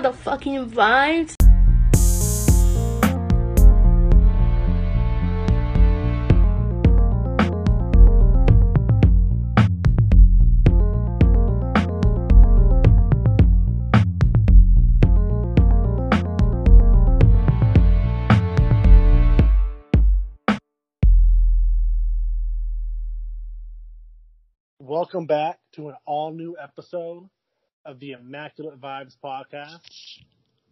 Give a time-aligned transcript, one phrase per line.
[0.00, 1.34] know the fucking vibes.
[24.78, 27.28] Welcome back to an all new episode
[27.84, 29.80] of the Immaculate Vibes podcast.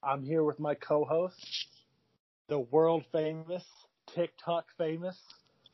[0.02, 1.36] I'm here with my co host,
[2.48, 3.64] the world famous,
[4.14, 5.16] TikTok famous,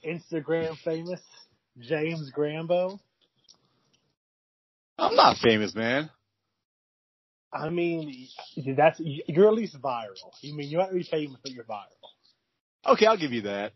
[0.06, 1.20] Instagram famous,
[1.78, 2.98] James Grambo.
[4.98, 6.10] I'm not famous, man.
[7.52, 8.28] I mean,
[8.76, 10.32] that's you're at least viral.
[10.40, 12.92] You mean you might be famous, but you're viral.
[12.92, 13.72] Okay, I'll give you that.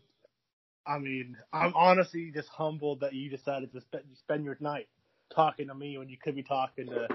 [0.85, 4.87] I mean, I'm honestly just humbled that you decided to spend, spend your night
[5.33, 7.07] talking to me when you could be talking to,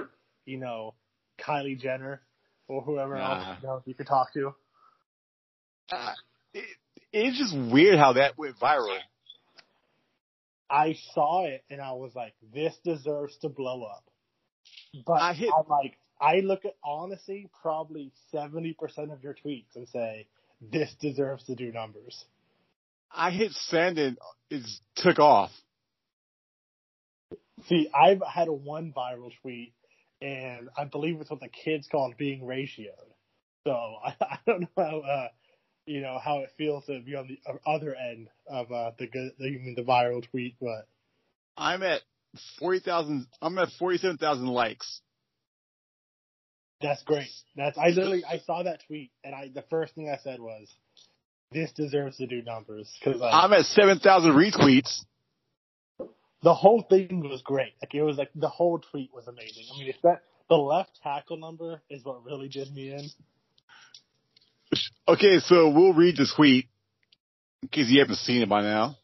[0.47, 0.95] you know,
[1.41, 2.21] Kylie Jenner
[2.69, 3.35] or whoever Nah.
[3.51, 4.55] else you, know, you could talk to.
[5.91, 6.13] Uh,
[6.53, 6.65] it,
[7.13, 8.99] it's just weird how that went viral.
[10.71, 14.05] I saw it and I was like, this deserves to blow up.
[15.07, 18.77] But I hit- I'm like, I look at honestly probably 70%
[19.13, 20.27] of your tweets and say,
[20.61, 22.25] this deserves to do numbers.
[23.13, 24.19] I hit send and
[24.51, 24.63] it
[24.97, 25.51] took off.
[27.69, 29.73] See, I've had a one viral tweet,
[30.25, 32.89] and I believe it's what the kids call being ratioed.
[33.67, 33.73] So
[34.05, 35.29] I, I don't know how, uh,
[35.87, 39.33] you know, how it feels to be on the other end of uh, the good,
[39.39, 40.89] the, you mean the viral tweet, but
[41.57, 42.01] I'm at
[42.59, 43.27] forty thousand.
[43.43, 45.03] I'm at forty-seven thousand likes.
[46.81, 47.29] that's great.
[47.55, 50.75] That's I literally I saw that tweet, and I the first thing I said was,
[51.53, 55.05] "This deserves to do numbers," because I'm at seven thousand retweets.
[56.45, 57.73] The whole thing was great.
[57.81, 59.65] Like it was like the whole tweet was amazing.
[59.75, 63.09] I mean, it's that the left tackle number is what really did me in.
[65.09, 66.69] Okay, so we'll read the tweet
[67.63, 68.99] in case you haven't seen it by now.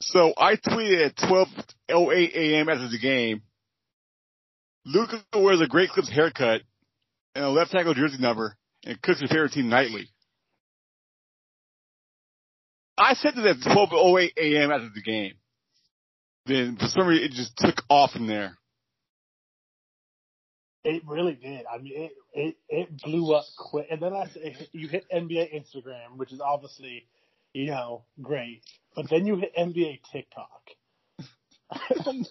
[0.00, 2.68] So I tweeted at 12:08 a.m.
[2.68, 3.42] after the game.
[4.86, 6.62] Luka wears a Great Clips haircut
[7.34, 10.08] and a left tackle jersey number and cooks your favorite team nightly.
[12.96, 14.70] I said that at 12:08 a.m.
[14.70, 15.34] after the game.
[16.46, 18.56] Then for some reason it just took off from there.
[20.84, 21.64] It really did.
[21.72, 23.86] I mean, it it, it blew up quick.
[23.90, 24.26] And then I
[24.72, 27.06] you hit NBA Instagram, which is obviously,
[27.54, 28.62] you know, great.
[28.94, 30.70] But then you hit NBA TikTok.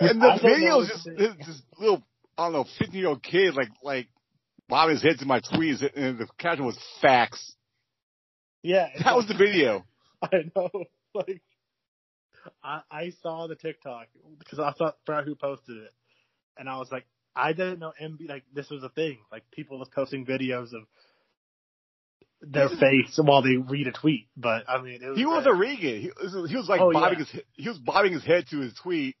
[0.00, 2.02] And I the don't video is just this, this little,
[2.38, 4.08] I don't know, 15 year old kid, like, like,
[4.68, 7.54] bobbing his head to my tweets, and the caption was facts.
[8.62, 9.84] yeah, That was the video.
[10.22, 10.70] I know.
[11.14, 11.42] Like,
[12.62, 14.06] I I saw the TikTok
[14.38, 15.92] because I thought forgot who posted it,
[16.58, 19.18] and I was like, I didn't know MB like this was a thing.
[19.30, 20.82] Like people was posting videos of
[22.40, 24.28] their face while they read a tweet.
[24.36, 26.00] But I mean, it was He was a Regan.
[26.00, 27.24] He, was- he was like Oh, bobbing yeah.
[27.24, 29.16] his, he- he was bobbing his head to his tweet,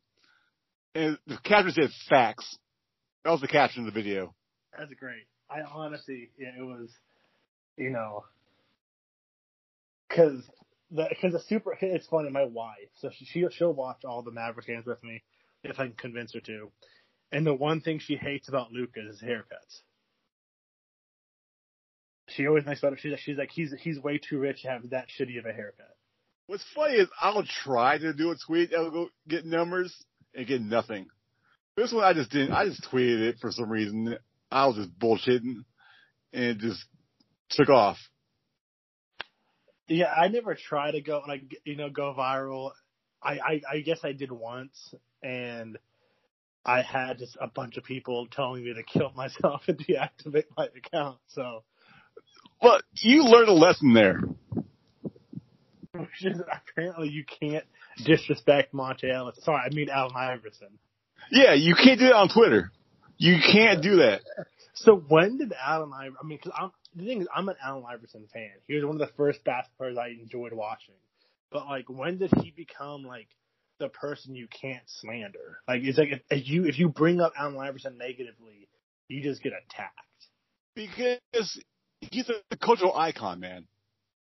[0.94, 2.58] and the caption said facts.
[3.24, 4.34] That was the caption of the video.
[4.76, 5.26] That's great.
[5.48, 6.90] I honestly, yeah, it was,
[7.76, 8.24] you know,
[10.08, 10.52] because the
[10.94, 11.76] because the super.
[11.80, 12.30] It's funny.
[12.30, 15.22] My wife, so she she'll, watch all the Maverick games with me
[15.64, 16.70] if I can convince her to.
[17.30, 19.80] And the one thing she hates about Luka is his haircuts.
[22.28, 22.98] She always makes fun of.
[22.98, 25.52] She's like, she's like he's he's way too rich to have that shitty of a
[25.52, 25.96] haircut.
[26.46, 29.94] What's funny is I'll try to do a tweet that'll go get numbers
[30.34, 31.06] and get nothing.
[31.76, 32.52] This one I just didn't.
[32.52, 34.16] I just tweeted it for some reason.
[34.50, 35.64] I was just bullshitting,
[36.32, 36.84] and it just
[37.50, 37.96] took off.
[39.88, 42.72] Yeah, I never try to go like you know go viral.
[43.22, 45.78] I, I I guess I did once, and
[46.64, 50.66] I had just a bunch of people telling me to kill myself and deactivate my
[50.76, 51.18] account.
[51.28, 51.64] So,
[52.60, 54.20] But you learned a lesson there.
[55.92, 57.64] which is apparently you can't
[58.04, 59.38] disrespect Monta Ellis.
[59.42, 60.78] Sorry, I mean Allen Iverson.
[61.30, 62.70] Yeah, you can't do that on Twitter.
[63.18, 64.22] You can't do that.
[64.74, 66.16] So when did Allen Iverson?
[66.22, 68.50] I mean, because I'm the thing is, I'm an Allen Iverson fan.
[68.66, 70.94] He was one of the first basketball players I enjoyed watching.
[71.50, 73.28] But like, when did he become like
[73.78, 75.58] the person you can't slander?
[75.68, 78.68] Like, it's like if, if you if you bring up Allen Iverson negatively,
[79.08, 79.98] you just get attacked.
[80.74, 81.60] Because
[82.00, 83.66] he's a cultural icon, man.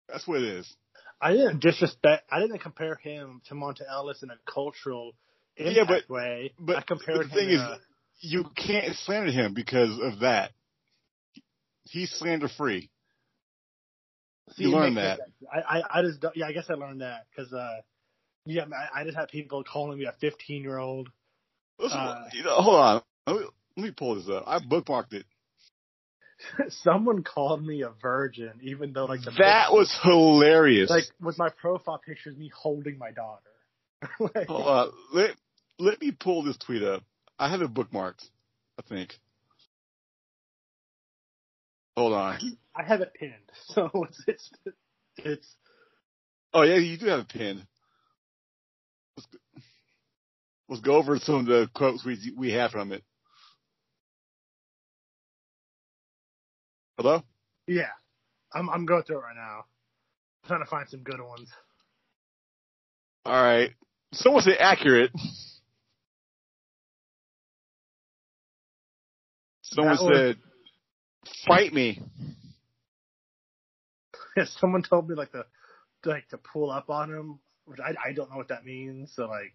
[0.09, 0.75] That's what it is.
[1.21, 2.23] I didn't disrespect.
[2.31, 5.13] I didn't compare him to Monta Ellis in a cultural
[5.57, 6.53] Yeah, but- way.
[6.59, 7.55] But I compared the thing him.
[7.55, 7.79] is, a-
[8.21, 10.51] you can't slander him because of that.
[11.83, 12.89] He's slander free.
[14.53, 15.17] See, You learned that.
[15.17, 15.31] sense.
[15.51, 17.81] I, I, I just, yeah, I guess I learned that because, uh,
[18.45, 18.63] yeah,
[18.95, 21.09] I, I just had people calling me a 15 year old.
[21.79, 23.01] Uh, you know, hold on.
[23.27, 23.45] Let me,
[23.77, 24.43] Let me pull this up.
[24.45, 25.25] I bookmarked it.
[26.69, 30.89] Someone called me a virgin, even though like the That was hilarious.
[30.89, 33.41] like with my profile picture is me holding my daughter.
[34.19, 34.91] Like, Hold on.
[35.13, 35.35] Let
[35.77, 37.03] let me pull this tweet up.
[37.41, 38.29] I have it bookmarked.
[38.77, 39.19] I think.
[41.97, 42.39] Hold on.
[42.75, 43.33] I have it pinned,
[43.65, 44.51] so it's it's
[45.17, 45.55] it's
[46.53, 47.65] Oh yeah, you do have it pinned.
[49.17, 49.39] Let's go,
[50.69, 53.03] let's go over some of the quotes we we have from it.
[56.97, 57.23] Hello.
[57.67, 57.89] yeah.
[58.53, 59.65] I'm I'm going through it right now,
[60.45, 61.49] trying to find some good ones.
[63.25, 63.71] All right.
[64.13, 65.11] Someone say accurate.
[69.71, 70.37] Someone That was- said,
[71.47, 72.01] "Fight me."
[74.59, 75.45] Someone told me like to
[76.05, 79.11] like to pull up on him, which I I don't know what that means.
[79.15, 79.53] So like,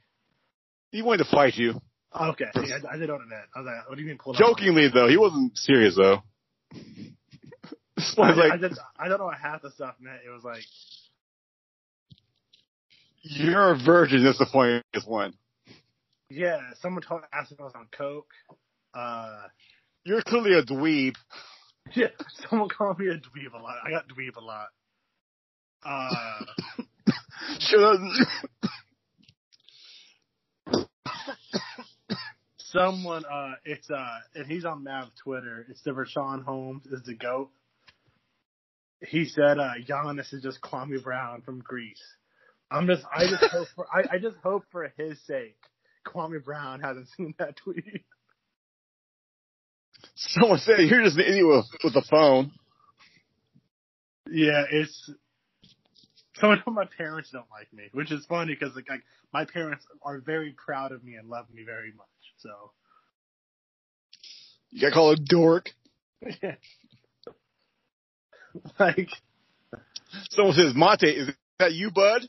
[0.93, 1.81] He wanted to fight you.
[2.15, 3.43] okay, yeah, I, I didn't know what it meant.
[3.55, 4.41] I was like, what do you mean pull up?
[4.41, 4.49] on?
[4.51, 6.23] Jokingly though, he wasn't serious though.
[6.75, 6.79] I,
[8.19, 10.21] one's I, just, I don't know what half the stuff meant.
[10.27, 10.63] It was like,
[13.23, 15.33] "You're a virgin." That's the funniest one.
[16.29, 18.31] yeah, someone told asked if I was on coke.
[18.95, 19.45] Uh,
[20.07, 21.17] You're clearly a dweeb.
[21.97, 22.07] yeah,
[22.49, 23.75] someone called me a dweeb a lot.
[23.85, 24.69] I got dweeb a lot.
[25.85, 26.45] Uh,
[27.59, 27.99] Shut up.
[32.59, 35.67] someone, uh, it's uh, and he's on Mav Twitter.
[35.69, 37.51] It's the Rashawn Holmes is the goat.
[39.01, 42.01] He said, uh, Giannis is just Kwame Brown from Greece.
[42.71, 45.59] I'm just, I just hope for, I, I just hope for his sake,
[46.07, 48.05] Kwame Brown hasn't seen that tweet.
[50.15, 52.53] Someone said you're just an idiot with, with a phone.
[54.31, 55.11] Yeah, it's.
[56.37, 59.03] Someone told my parents don't like me, which is funny because like, like
[59.33, 62.07] my parents are very proud of me and love me very much.
[62.39, 62.51] So
[64.71, 65.71] You got called a dork.
[68.79, 69.09] like,
[70.31, 72.23] Someone says, Monta, is that you, bud?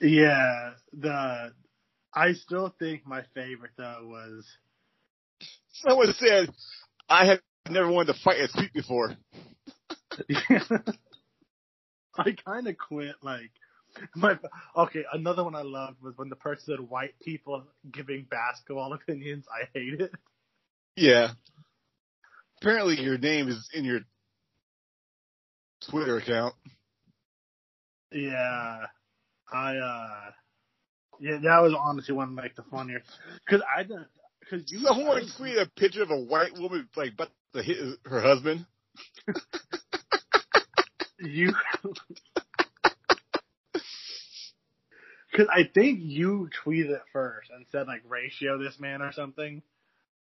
[0.00, 1.52] yeah, the
[2.14, 4.44] I still think my favorite though was
[5.72, 6.48] Someone said,
[7.08, 9.14] I have never wanted to fight a sweep before.
[12.16, 13.50] I kind of quit like
[14.14, 14.38] my
[14.76, 15.04] okay.
[15.12, 19.46] Another one I loved was when the person said white people giving basketball opinions.
[19.50, 20.12] I hate it.
[20.96, 21.32] Yeah.
[22.60, 24.00] Apparently your name is in your
[25.88, 26.54] Twitter account.
[28.12, 28.86] Yeah,
[29.50, 30.30] I uh,
[31.18, 33.02] yeah, that was honestly one of like the funnier
[33.46, 34.06] because I didn't
[34.42, 38.20] because you Someone tweeted a picture of a white woman like about to hit her
[38.20, 38.66] husband.
[41.18, 41.54] you
[45.30, 49.62] because I think you tweeted it first and said like ratio this man or something.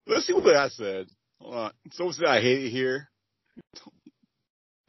[0.08, 1.08] Let's see what I said.
[1.40, 1.72] Hold on.
[1.92, 3.10] Someone said I hate it here.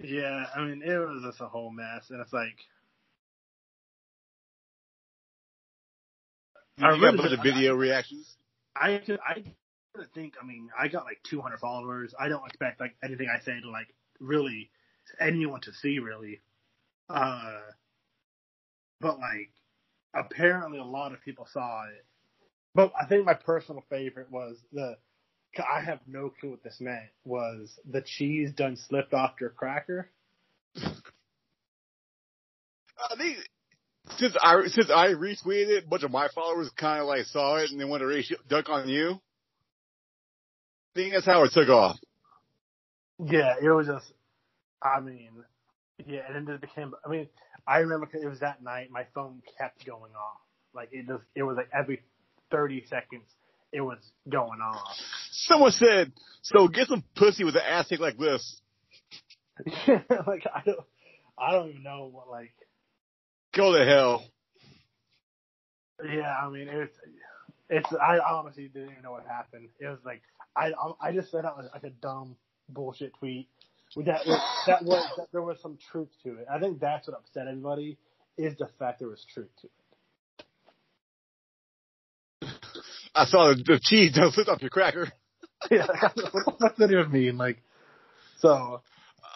[0.02, 2.56] Yeah, I mean it was just a whole mess, and it's like
[6.80, 8.36] You I got a really bunch of video reactions.
[8.80, 9.42] I could, I
[10.14, 10.34] think.
[10.40, 12.14] I mean, I got like 200 followers.
[12.18, 14.70] I don't expect like anything I say to like really
[15.20, 16.40] anyone to see really.
[17.08, 17.58] Uh,
[19.00, 19.50] but like
[20.14, 22.04] apparently a lot of people saw it.
[22.74, 24.96] But I think my personal favorite was the.
[25.58, 27.10] I have no clue what this meant.
[27.24, 30.08] Was the cheese done slipped off your cracker?
[30.76, 30.92] I
[33.16, 33.38] think
[34.18, 37.56] since I since I retweeted it, a bunch of my followers kind of like saw
[37.56, 39.20] it and they wanted to ratio duck on you.
[40.94, 41.98] I think that's how it took off.
[43.24, 44.12] Yeah, it was just.
[44.82, 45.30] I mean,
[46.06, 46.94] yeah, and then it became.
[47.04, 47.28] I mean,
[47.66, 48.90] I remember 'cause it was that night.
[48.90, 50.40] My phone kept going off.
[50.74, 51.22] Like it just.
[51.34, 52.02] It was like every
[52.50, 53.26] thirty seconds,
[53.72, 53.98] it was
[54.28, 54.96] going off.
[55.30, 56.12] Someone said,
[56.42, 58.60] "So get some pussy with an ass kick like this."
[59.86, 60.80] like I don't.
[61.38, 62.52] I don't even know what like.
[63.54, 64.24] Go to hell.
[66.04, 66.96] Yeah, I mean it's.
[67.68, 67.88] It's.
[68.00, 69.68] I honestly didn't even know what happened.
[69.78, 70.22] It was like
[70.56, 70.72] I.
[71.00, 72.36] I just said that was like a dumb
[72.68, 73.48] bullshit tweet.
[73.96, 74.22] That
[74.66, 76.46] that was that there was some truth to it.
[76.52, 77.98] I think that's what upset everybody
[78.38, 79.72] is the fact there was truth to it.
[83.14, 85.10] I saw the, the cheese don't slip off your cracker.
[85.70, 85.86] yeah,
[86.44, 87.36] what does that even mean?
[87.36, 87.60] Like,
[88.38, 88.80] so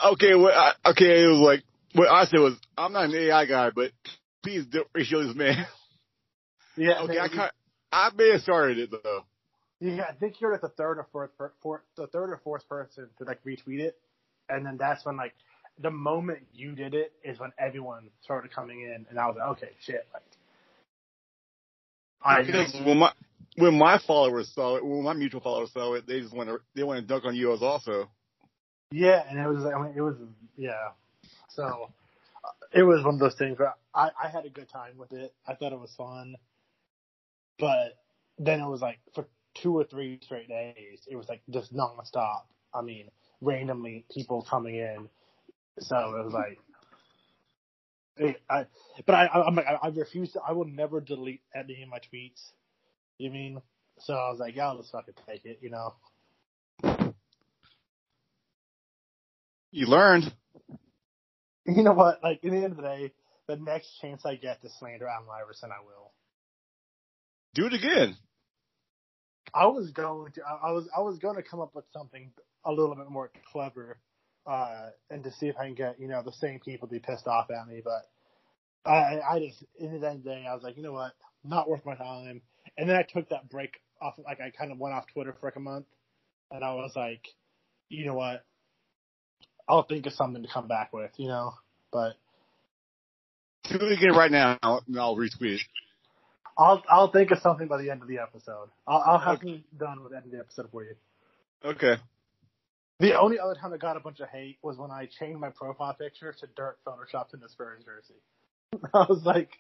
[0.05, 1.63] Okay, what I, okay, it was like
[1.95, 3.93] what I said was, I'm not an AI guy, but
[4.43, 5.67] please don't ratio this man.
[6.77, 7.51] yeah, Okay, I kind
[7.93, 9.25] I may have started it though.
[9.81, 12.69] yeah, I think you're like the third or fourth, per, fourth, the third or fourth
[12.69, 13.97] person to like retweet it,
[14.49, 15.35] and then that's when like
[15.81, 19.49] the moment you did it is when everyone started coming in, and I was like,
[19.57, 20.23] okay, shit, like,
[22.23, 23.13] I Because when my
[23.57, 26.59] when my followers saw it, when my mutual followers saw it, they just want to
[26.75, 28.09] they want to dunk on you as also.
[28.91, 30.17] Yeah, and it was I mean it was
[30.57, 30.91] yeah.
[31.55, 31.91] So
[32.45, 35.13] uh, it was one of those things where I I had a good time with
[35.13, 35.35] it.
[35.47, 36.37] I thought it was fun,
[37.59, 37.99] but
[38.39, 42.43] then it was like for two or three straight days, it was like just nonstop.
[42.75, 43.09] I mean,
[43.41, 45.09] randomly people coming in.
[45.81, 46.59] So it was like.
[48.49, 48.67] I,
[49.07, 51.99] but I, I'm like, I, I refuse to, I will never delete any of my
[51.99, 52.53] tweets.
[53.19, 53.61] You mean?
[53.99, 55.95] So I was like, yeah, let's fucking take it, you know?
[59.73, 60.33] You learned.
[61.77, 62.23] You know what?
[62.23, 63.13] Like, at the end of the day,
[63.49, 66.13] the next chance I get to slander Allen Iverson, I will.
[67.55, 68.17] Do it again.
[69.55, 72.33] I was going to, I was, I was going to come up with something
[72.65, 73.99] a little bit more clever,
[74.47, 76.99] uh, and to see if I can get, you know, the same people to be
[76.99, 78.03] pissed off at me, but
[78.91, 81.13] I, I just, in the end of the day, I was like, you know what?
[81.45, 82.43] Not worth my time.
[82.77, 85.47] And then I took that break off, like I kind of went off Twitter for
[85.47, 85.87] like a month,
[86.51, 87.27] and I was like,
[87.89, 88.45] you know what?
[89.69, 91.55] I'll think of something to come back with, you know.
[91.93, 92.15] But
[93.65, 95.61] Do it again right now, and I'll retweet it.
[96.57, 98.69] I'll I'll think of something by the end of the episode.
[98.87, 100.95] I'll, I'll have something done with the end of the episode for you.
[101.65, 101.97] Okay.
[103.01, 105.51] The only other time I got a bunch of hate was when I changed my
[105.51, 108.85] profile picture to Dirk photoshopped in the Spurs jersey.
[108.95, 109.51] I was like,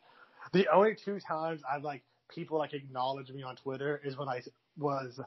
[0.53, 4.43] the only two times I've like people like acknowledge me on Twitter is when I
[4.77, 5.19] was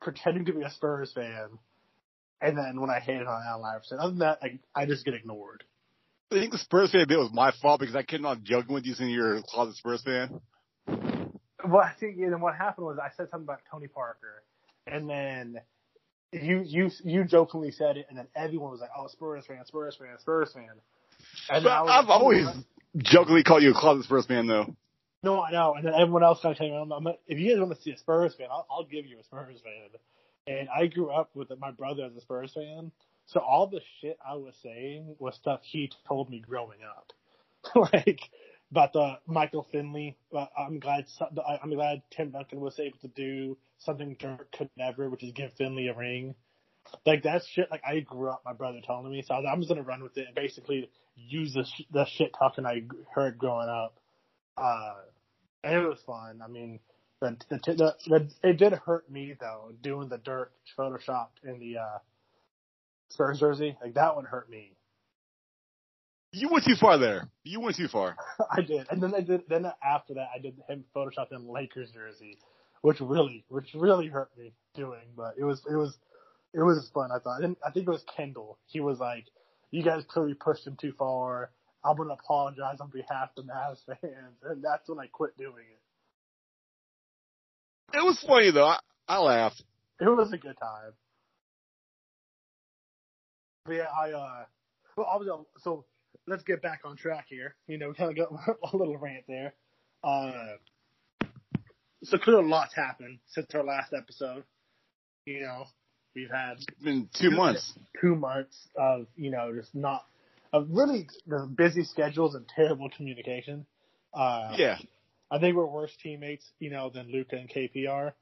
[0.00, 1.58] pretending to be a Spurs fan,
[2.40, 3.98] and then when I hated on Allen Iverson.
[3.98, 5.64] Other than that, I, I just get ignored.
[6.30, 8.86] I think the Spurs fan bit was my fault because I kept on joking with
[8.86, 10.40] you saying you're a closet Spurs fan.
[10.86, 14.42] Well, I think and then what happened was I said something about Tony Parker,
[14.86, 15.60] and then
[16.32, 19.96] you you you jokingly said it, and then everyone was like, "Oh, Spurs fan, Spurs
[19.96, 20.68] fan, Spurs fan."
[21.48, 22.46] And I was I've like, oh, always
[22.96, 24.74] jokingly called you a closet Spurs fan though.
[25.22, 25.74] No, I know.
[25.74, 27.92] And then everyone else kind of saying, I'm, I'm, if you guys want to see
[27.92, 29.88] a Spurs fan, I'll, I'll give you a Spurs fan.
[30.46, 32.92] And I grew up with my brother as a Spurs fan,
[33.26, 37.12] so all the shit I was saying was stuff he told me growing up,
[37.92, 38.20] like
[38.70, 40.16] about the Michael Finley.
[40.36, 41.06] Uh, I'm glad
[41.62, 45.52] I'm glad Tim Duncan was able to do something Dirk could never, which is give
[45.54, 46.34] Finley a ring.
[47.06, 47.70] Like that shit.
[47.70, 50.16] Like I grew up, my brother telling me, so I I'm just gonna run with
[50.18, 52.82] it and basically use the sh- the shit talking I
[53.14, 53.98] heard growing up.
[54.58, 54.94] Uh,
[55.62, 56.40] and it was fun.
[56.44, 56.80] I mean,
[57.24, 61.78] the, the, the, the it did hurt me though doing the Dirk photoshopped in the
[61.78, 61.98] uh,
[63.08, 63.76] Spurs jersey.
[63.82, 64.72] Like that one hurt me.
[66.32, 67.30] You went too far there.
[67.44, 68.16] You went too far.
[68.50, 69.42] I did, and then I did.
[69.48, 72.38] Then after that, I did him photoshopped in Lakers jersey,
[72.82, 75.04] which really, which really hurt me doing.
[75.16, 75.96] But it was, it was,
[76.52, 77.10] it was fun.
[77.12, 77.44] I thought.
[77.44, 78.58] And I think it was Kendall.
[78.66, 79.26] He was like,
[79.70, 81.50] "You guys clearly pushed him too far.
[81.84, 85.66] I'm gonna apologize on behalf of the Mavs fans," and that's when I quit doing
[85.70, 85.83] it.
[87.92, 88.66] It was funny though.
[88.66, 89.62] I, I laughed.
[90.00, 90.92] It was a good time.
[93.66, 94.44] But yeah, I uh,
[94.96, 95.84] well, so
[96.26, 97.54] let's get back on track here.
[97.66, 99.54] You know, we kind of got a little rant there.
[100.02, 100.32] Uh,
[102.02, 104.44] so clearly, a lot's happened since our last episode.
[105.24, 105.64] You know,
[106.14, 107.72] we've had It's been two months.
[108.00, 110.04] two months of you know just not
[110.52, 113.66] of really the busy schedules and terrible communication.
[114.12, 114.78] Uh, Yeah.
[115.30, 118.12] I think we're worse teammates, you know, than Luka and KPR.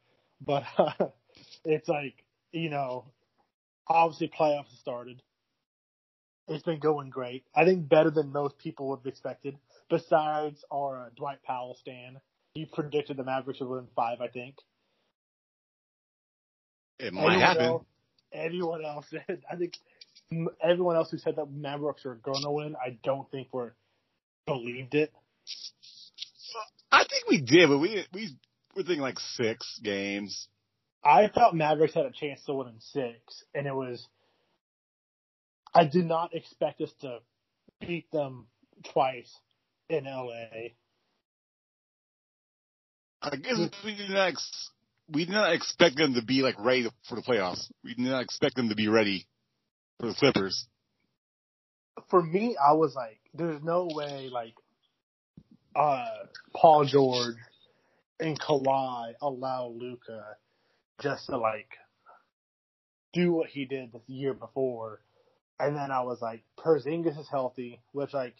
[0.44, 1.06] But uh,
[1.64, 2.14] it's like,
[2.52, 3.06] you know,
[3.88, 5.22] obviously playoffs have started.
[6.48, 7.44] It's been going great.
[7.54, 9.56] I think better than most people would have expected.
[9.88, 12.18] Besides our uh, Dwight Powell stand,
[12.54, 14.20] he predicted the Mavericks would win five.
[14.20, 14.56] I think.
[16.98, 17.64] It might Everyone happen.
[17.64, 17.84] else-
[18.32, 19.42] everyone else said.
[19.50, 19.74] I think
[20.62, 23.74] everyone else who said that Mavericks are going to win, I don't think were
[24.46, 25.12] believed it.
[26.90, 28.28] I think we did, but we we
[28.76, 30.48] were thinking like six games.
[31.04, 34.06] I thought Mavericks had a chance to win in six, and it was.
[35.74, 37.18] I did not expect us to
[37.80, 38.46] beat them
[38.92, 39.32] twice
[39.88, 40.72] in LA.
[43.22, 44.70] I guess we did not ex-
[45.08, 47.70] we did not expect them to be like ready for the playoffs.
[47.84, 49.26] We did not expect them to be ready
[49.98, 50.66] for the Clippers.
[52.10, 54.54] For me, I was like, "There's no way like
[55.74, 56.06] uh,
[56.54, 57.36] Paul George
[58.20, 60.36] and Kawhi allow Luka
[61.00, 61.70] just to like
[63.12, 65.00] do what he did the year before."
[65.60, 68.34] And then I was like, Porzingis is healthy, which like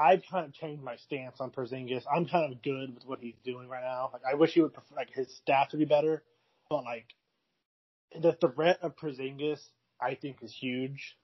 [0.00, 2.04] I've kind of changed my stance on Porzingis.
[2.10, 4.10] I'm kind of good with what he's doing right now.
[4.12, 6.22] Like I wish he would prefer, like his stats would be better,
[6.70, 7.06] but like
[8.18, 9.60] the threat of Porzingis,
[10.00, 11.16] I think is huge.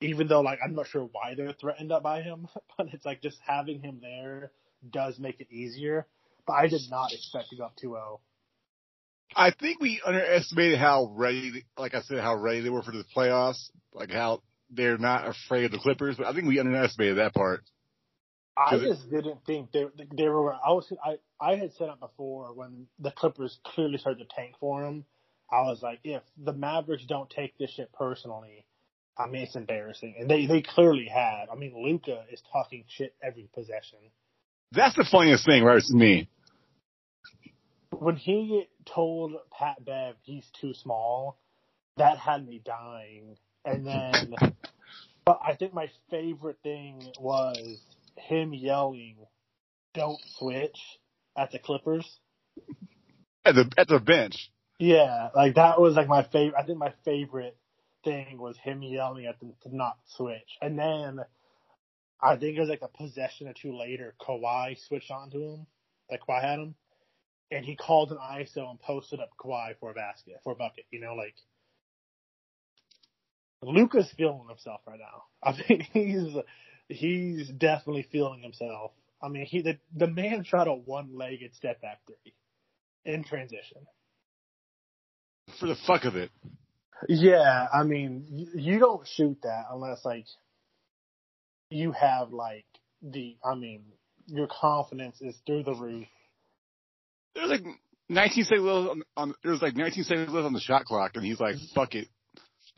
[0.00, 2.48] Even though like I'm not sure why they're threatened up by him,
[2.78, 4.50] but it's like just having him there
[4.90, 6.06] does make it easier.
[6.46, 8.18] but I did not expect to go up 2-0.
[9.34, 13.04] I think we underestimated how ready, like I said, how ready they were for the
[13.16, 16.16] playoffs, like how they're not afraid of the Clippers.
[16.16, 17.62] But I think we underestimated that part.
[18.56, 19.84] I just didn't think they
[20.16, 20.54] they were.
[20.54, 24.54] I was I I had said it before when the Clippers clearly started to tank
[24.58, 25.04] for them.
[25.50, 28.64] I was like, if the Mavericks don't take this shit personally,
[29.18, 31.48] I mean it's embarrassing, and they they clearly have.
[31.50, 33.98] I mean Luka is talking shit every possession.
[34.72, 35.82] That's the funniest thing, right?
[35.82, 36.28] To me,
[37.90, 41.38] when he told Pat Bev he's too small,
[41.96, 43.36] that had me dying.
[43.64, 44.34] And then,
[45.24, 47.80] but I think my favorite thing was
[48.16, 49.16] him yelling,
[49.94, 50.78] "Don't switch"
[51.36, 52.06] at the Clippers.
[53.44, 54.50] At the at the bench.
[54.78, 56.58] Yeah, like that was like my favorite.
[56.58, 57.56] I think my favorite
[58.06, 61.20] thing was him yelling at them to not switch, and then
[62.20, 65.66] I think it was like a possession or two later, Kawhi switched onto him.
[66.10, 66.74] Like Kawhi had him,
[67.50, 70.84] and he called an ISO and posted up Kawhi for a basket for a bucket.
[70.90, 71.34] You know, like
[73.62, 75.24] Luka's feeling himself right now.
[75.42, 76.36] I think he's
[76.88, 78.92] he's definitely feeling himself.
[79.22, 82.34] I mean, he the the man shot a one-legged step back three
[83.04, 83.86] in transition.
[85.60, 86.30] For the fuck of it.
[87.08, 90.26] Yeah, I mean, you, you don't shoot that unless like
[91.70, 92.64] you have like
[93.02, 93.36] the.
[93.44, 93.84] I mean,
[94.26, 96.06] your confidence is through the roof.
[97.34, 97.64] There's like
[98.08, 101.24] 19 seconds left on, on there's like 19 seconds left on the shot clock, and
[101.24, 102.08] he's like, "Fuck it,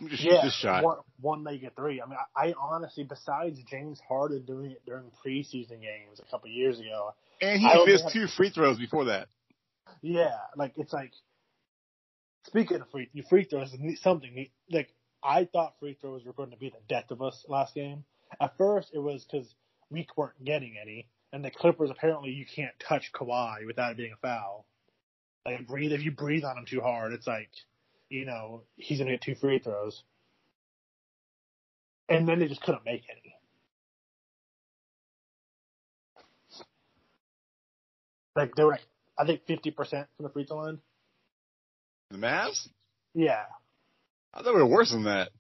[0.08, 2.00] just shoot yeah, this shot." One, one legged three.
[2.02, 6.50] I mean, I, I honestly, besides James Harden doing it during preseason games a couple
[6.50, 9.28] years ago, and he missed two free throws before that.
[10.02, 11.12] Yeah, like it's like
[12.48, 14.90] speaking of free free throws, something like
[15.22, 18.04] I thought free throws were going to be the death of us last game.
[18.40, 19.54] At first, it was because
[19.90, 24.14] we weren't getting any, and the Clippers apparently you can't touch Kawhi without it being
[24.14, 24.66] a foul.
[25.46, 27.50] Like breathe if you breathe on him too hard, it's like
[28.10, 30.02] you know he's gonna get two free throws,
[32.08, 33.34] and then they just couldn't make any.
[38.37, 38.87] Like they were, like,
[39.18, 40.78] I think fifty percent from the free throw line.
[42.11, 42.68] The Mavs?
[43.14, 43.44] Yeah,
[44.35, 45.31] I thought we were worse than that.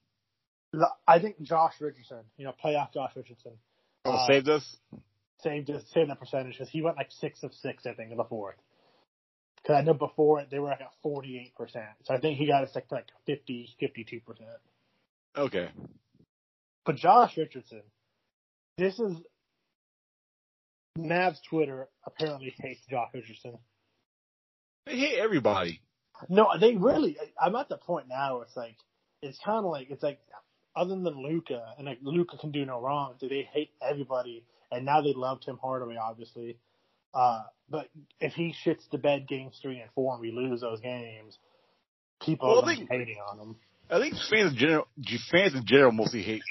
[0.72, 3.52] The- I think Josh Richardson, you know, playoff Josh Richardson,
[4.04, 4.76] Oh, Uh, saved us.
[5.42, 8.16] saved us, saved that percentage because he went like six of six, I think, in
[8.16, 8.56] the fourth.
[9.56, 12.38] Because I know before it they were like at forty eight percent, so I think
[12.38, 14.48] he got us like to like 50, 52 percent.
[15.36, 15.70] Okay.
[16.84, 17.82] But Josh Richardson,
[18.76, 19.16] this is
[20.98, 23.58] Mavs Twitter apparently hates Josh Richardson.
[24.86, 25.80] They hate everybody.
[26.28, 27.16] No, they really.
[27.40, 28.36] I'm at the point now.
[28.36, 28.76] Where it's like
[29.22, 30.20] it's kind of like it's like
[30.74, 33.14] other than Luka, and like Luka can do no wrong.
[33.20, 36.58] So they hate everybody, and now they love Tim Hardaway, obviously.
[37.14, 37.88] Uh, but
[38.20, 41.38] if he shits the bed games three and four, and we lose those games,
[42.24, 43.56] people Well, are be hating on him.
[43.90, 44.86] I think fans in general,
[45.30, 46.42] fans in general mostly hate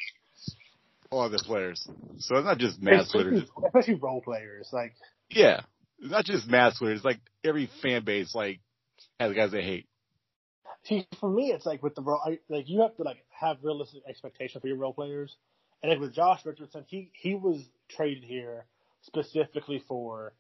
[1.12, 1.88] all of the players.
[2.20, 3.44] So it's not just Mavs Twitter.
[3.66, 4.70] especially, role players.
[4.72, 4.94] Like
[5.30, 5.62] Yeah.
[6.00, 6.94] It's not just Twitter.
[6.94, 8.60] It's like every fan base like
[9.20, 9.88] has guys they hate.
[10.84, 14.04] See, for me, it's like with the role, like you have to like have realistic
[14.08, 15.36] expectations for your role players.
[15.82, 18.66] And like with Josh Richardson, he he was traded here
[19.02, 20.34] specifically for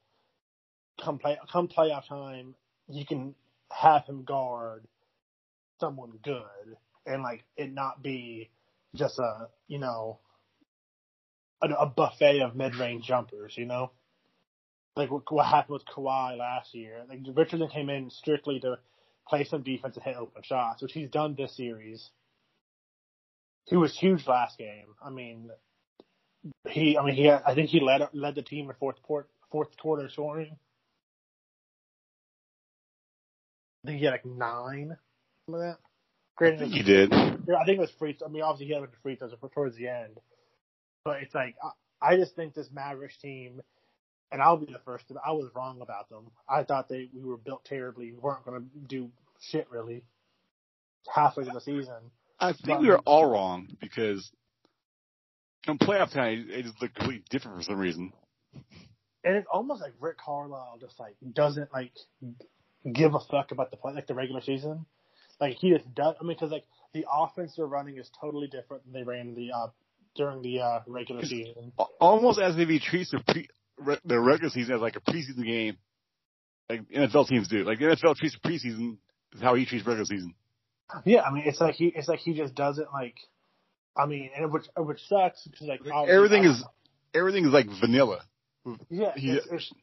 [1.04, 2.56] come play come playoff time.
[2.88, 3.36] You can
[3.72, 4.88] have him guard
[5.80, 8.50] someone good and like it not be
[8.96, 10.20] just a you know
[11.62, 13.54] a, a buffet of mid range jumpers.
[13.58, 13.92] You know,
[14.98, 17.04] like what, what happened with Kawhi last year.
[17.08, 18.80] Like Richardson came in strictly to
[19.28, 22.10] play some defense and hit open shots, which he's done this series.
[23.66, 24.96] He was huge last game.
[25.04, 25.50] I mean,
[26.70, 26.98] he.
[26.98, 27.30] I mean, he.
[27.30, 30.58] I think he led led the team in fourth port, fourth quarter scoring.
[33.84, 34.98] I think he had like nine,
[35.48, 35.78] like that.
[36.40, 37.14] I think he did.
[37.14, 38.18] I think it was free.
[38.24, 40.20] I mean, obviously he had a bunch of free throws towards the end,
[41.04, 43.62] but it's like I, I just think this Mavericks team,
[44.32, 45.08] and I'll be the first.
[45.08, 46.32] To, I was wrong about them.
[46.50, 48.12] I thought they we were built terribly.
[48.12, 49.10] We weren't going to do
[49.40, 50.04] shit really
[51.14, 52.12] halfway through the season.
[52.40, 54.32] I think we were all wrong because
[55.68, 58.14] in playoff time it just looked completely different for some reason.
[59.24, 61.92] And it's almost like Rick Carlisle just like doesn't like
[62.94, 64.86] give a fuck about the play, like the regular season.
[65.40, 66.16] Like he just does.
[66.20, 69.52] I mean, because like the offense they're running is totally different than they ran the
[69.52, 69.68] uh
[70.16, 71.74] during the uh regular season.
[72.00, 75.44] Almost as if he treats the pre, re, the regular season as like a preseason
[75.46, 75.78] game,
[76.70, 77.64] like NFL teams do.
[77.64, 78.98] Like the NFL treats preseason
[79.34, 80.34] is how he treats regular season.
[81.06, 83.16] Yeah, I mean, it's like he it's like he just doesn't like.
[83.96, 86.64] I mean, and which which sucks because like Like, everything is
[87.14, 88.22] everything is like vanilla.
[88.90, 89.74] yeah he- it's, it's,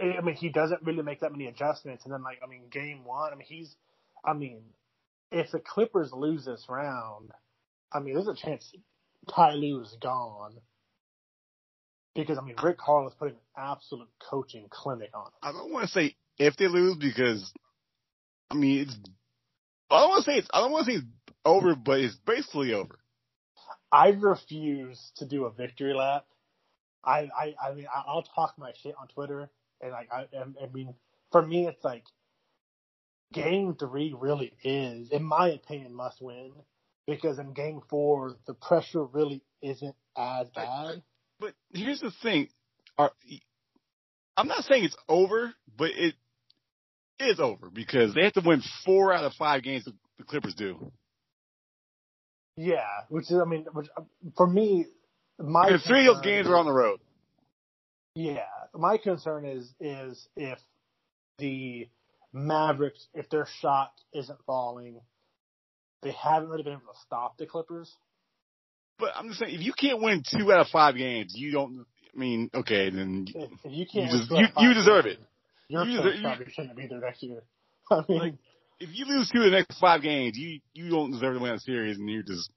[0.00, 3.04] I mean, he doesn't really make that many adjustments, and then like, I mean, game
[3.04, 3.74] one, I mean, he's,
[4.24, 4.62] I mean,
[5.30, 7.30] if the Clippers lose this round,
[7.92, 8.72] I mean, there's a chance
[9.32, 10.56] Ty Lue is gone.
[12.16, 15.26] Because I mean, Rick Carlisle is putting an absolute coaching clinic on.
[15.26, 15.32] Him.
[15.42, 17.52] I don't want to say if they lose because,
[18.50, 18.96] I mean, it's.
[19.90, 20.48] I don't want to say it's.
[20.52, 21.06] I don't want to say it's
[21.44, 22.98] over, but it's basically over.
[23.92, 26.26] I refuse to do a victory lap.
[27.04, 29.48] I I I mean, I'll talk my shit on Twitter,
[29.80, 30.94] and like I I mean,
[31.30, 32.04] for me, it's like
[33.32, 36.52] game three really is, in my opinion, must win
[37.06, 41.02] because in game four the pressure really isn't as bad.
[41.40, 42.48] But here's the thing:
[42.98, 43.12] Are,
[44.36, 46.14] I'm not saying it's over, but it
[47.18, 49.84] is over because they have to win four out of five games.
[50.18, 50.92] The Clippers do.
[52.56, 53.88] Yeah, which is, I mean, which
[54.36, 54.86] for me,
[55.38, 57.00] my because three of those games are on the road.
[58.14, 60.58] Yeah, my concern is is if
[61.38, 61.88] the
[62.32, 65.00] Mavericks, if their shot isn't falling,
[66.02, 67.94] they haven't really been able to stop the Clippers.
[68.98, 71.84] But I'm just saying, if you can't win two out of five games, you don't.
[72.14, 75.26] I mean, okay, then if, if you can't, you, just, you, you deserve games, it.
[75.68, 77.42] Your you deserve, probably shouldn't be there next year.
[77.90, 78.34] I mean, like,
[78.80, 81.52] if you lose two of the next five games, you you don't deserve to win
[81.52, 82.50] a series, and you just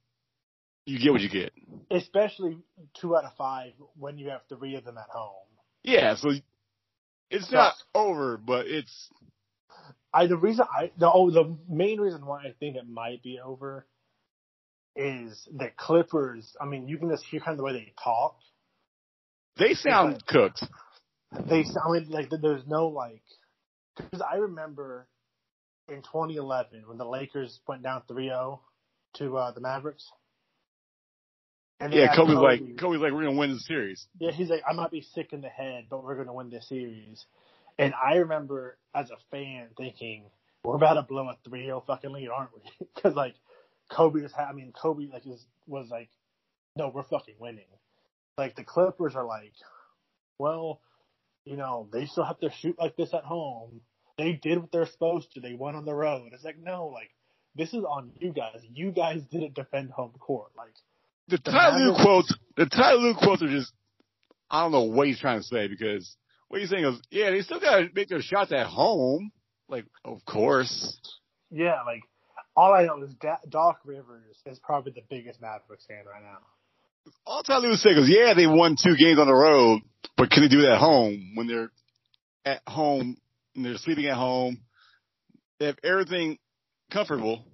[0.85, 1.51] you get what you get.
[1.91, 2.57] Especially
[2.99, 5.33] two out of five when you have three of them at home.
[5.83, 6.31] Yeah, so
[7.29, 9.09] it's not over, but it's.
[10.13, 13.39] I the reason I the oh the main reason why I think it might be
[13.43, 13.85] over
[14.95, 16.55] is the Clippers.
[16.59, 18.37] I mean, you can just hear kind of the way they talk.
[19.57, 20.63] They sound like, cooked.
[21.47, 23.21] They sound like there's no like
[23.95, 25.07] because I remember
[25.87, 28.59] in 2011 when the Lakers went down 3-0
[29.15, 30.09] to uh, the Mavericks.
[31.79, 34.05] And yeah, Kobe's Kobe, like Kobe's like we're gonna win the series.
[34.19, 36.67] Yeah, he's like I might be sick in the head, but we're gonna win this
[36.67, 37.25] series.
[37.77, 40.25] And I remember as a fan thinking
[40.65, 42.87] we're about to blow a 3-0 fucking lead, aren't we?
[42.95, 43.35] Because like
[43.89, 46.09] Kobe was, I mean Kobe like is, was like,
[46.75, 47.65] no, we're fucking winning.
[48.37, 49.53] Like the Clippers are like,
[50.37, 50.81] well,
[51.45, 53.81] you know, they still have to shoot like this at home.
[54.17, 55.41] They did what they're supposed to.
[55.41, 56.31] They won on the road.
[56.33, 57.09] It's like no, like
[57.55, 58.61] this is on you guys.
[58.73, 60.51] You guys didn't defend home court.
[60.57, 60.73] Like
[61.29, 63.71] the Ty Lue quotes, the Ty Lue quotes are just,
[64.49, 66.15] I don't know what he's trying to say because
[66.47, 69.31] what he's saying is, yeah, they still got to make their shots at home.
[69.67, 70.99] Like, of course.
[71.51, 72.01] Yeah, like
[72.59, 76.39] all I know is da- Doc Rivers is probably the biggest Mavericks fan right now.
[77.25, 79.79] All Ty Lue was yeah, they won two games on the road,
[80.17, 81.71] but can they do it at home when they're
[82.43, 83.15] at home
[83.55, 84.59] and they're sleeping at home?
[85.59, 86.37] They have everything
[86.91, 87.45] comfortable.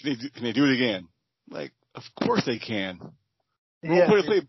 [0.00, 1.06] Can they do, can they do it again?
[1.48, 2.98] Like, of course they can.
[3.84, 4.06] Role yeah.
[4.08, 4.40] players play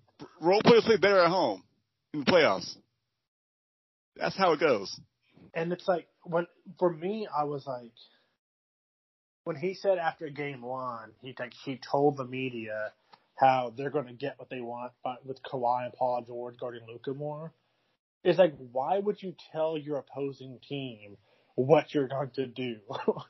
[0.41, 1.63] role players play better at home
[2.11, 2.75] in the playoffs.
[4.15, 4.99] That's how it goes.
[5.53, 6.47] And it's like when
[6.79, 7.91] for me, I was like,
[9.45, 12.91] when he said after game one, he like he told the media
[13.35, 16.81] how they're going to get what they want but with Kawhi and Paul George guarding
[16.87, 17.53] Luka more.
[18.23, 21.17] It's like, why would you tell your opposing team
[21.53, 22.77] what you're going to do?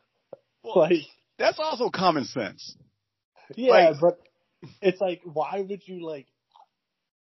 [0.63, 1.03] like
[1.37, 2.75] that's also common sense.
[3.55, 4.19] Yeah, like, but
[4.81, 6.27] it's like, why would you like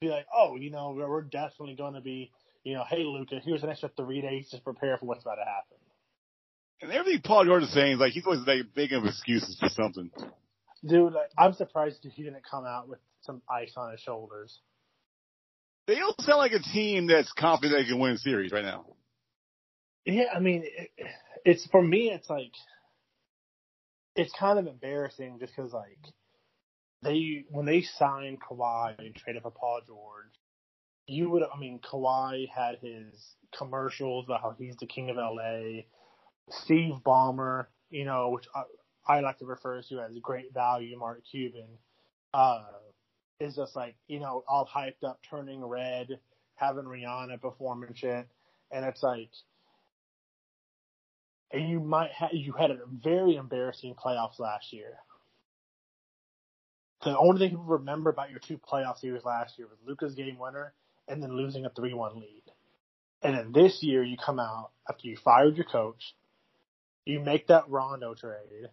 [0.01, 2.31] be like, oh, you know, we're definitely going to be,
[2.65, 5.45] you know, hey, Luka, here's an extra three days to prepare for what's about to
[5.45, 5.77] happen.
[6.81, 9.69] And everything Paul George is saying is like he's always making big of excuses for
[9.69, 10.11] something.
[10.85, 14.59] Dude, like, I'm surprised he didn't come out with some ice on his shoulders.
[15.87, 18.85] They don't sound like a team that's confident they can win a series right now.
[20.05, 20.91] Yeah, I mean, it,
[21.43, 22.11] it's for me.
[22.11, 22.51] It's like
[24.15, 25.99] it's kind of embarrassing just because like
[27.03, 30.33] they when they signed Kawhi and traded for Paul George,
[31.07, 35.83] you would I mean Kawhi had his commercials about how he's the king of LA.
[36.49, 38.63] Steve Ballmer, you know, which I,
[39.07, 41.67] I like to refer to as great value, Mark Cuban,
[42.33, 42.63] uh,
[43.39, 46.19] is just like you know all hyped up, turning red,
[46.55, 48.27] having Rihanna perform and shit,
[48.71, 49.29] and it's like
[51.51, 54.97] and you might have you had a very embarrassing playoffs last year.
[57.03, 60.37] The only thing people remember about your two playoff series last year was Luka's game
[60.39, 60.73] winner
[61.07, 62.43] and then losing a three one lead.
[63.21, 66.15] And then this year you come out after you fired your coach,
[67.05, 68.69] you make that Rondo trade,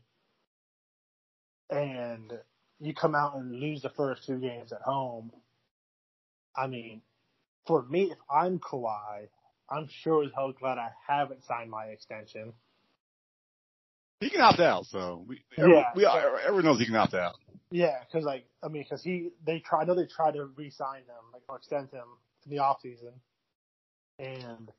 [1.71, 2.33] and
[2.81, 5.31] you come out and lose the first two games at home.
[6.57, 7.03] I mean,
[7.66, 9.29] for me, if I'm Kawhi,
[9.71, 12.53] I'm sure as hell glad I haven't signed my extension.
[14.21, 17.35] He can opt out, so we, yeah, we, everyone knows he can opt out.
[17.71, 21.01] Yeah, because like I mean, because he they try, I know they tried to re-sign
[21.01, 22.05] him, like or extend him
[22.45, 23.12] in the off season,
[24.18, 24.71] and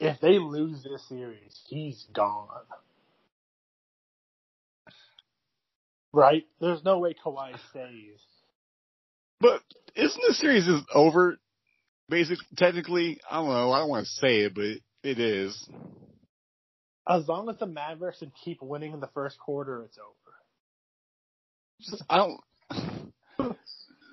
[0.00, 2.48] if they lose this series, he's gone.
[6.12, 6.44] Right?
[6.60, 8.20] There's no way Kawhi stays.
[9.40, 9.60] But
[9.96, 11.38] isn't the series is over?
[12.08, 13.72] Basic, technically, I don't know.
[13.72, 14.64] I don't want to say it, but
[15.02, 15.68] it is.
[17.08, 20.14] As long as the Mavericks can keep winning in the first quarter, it's over.
[21.80, 22.40] Just, I don't.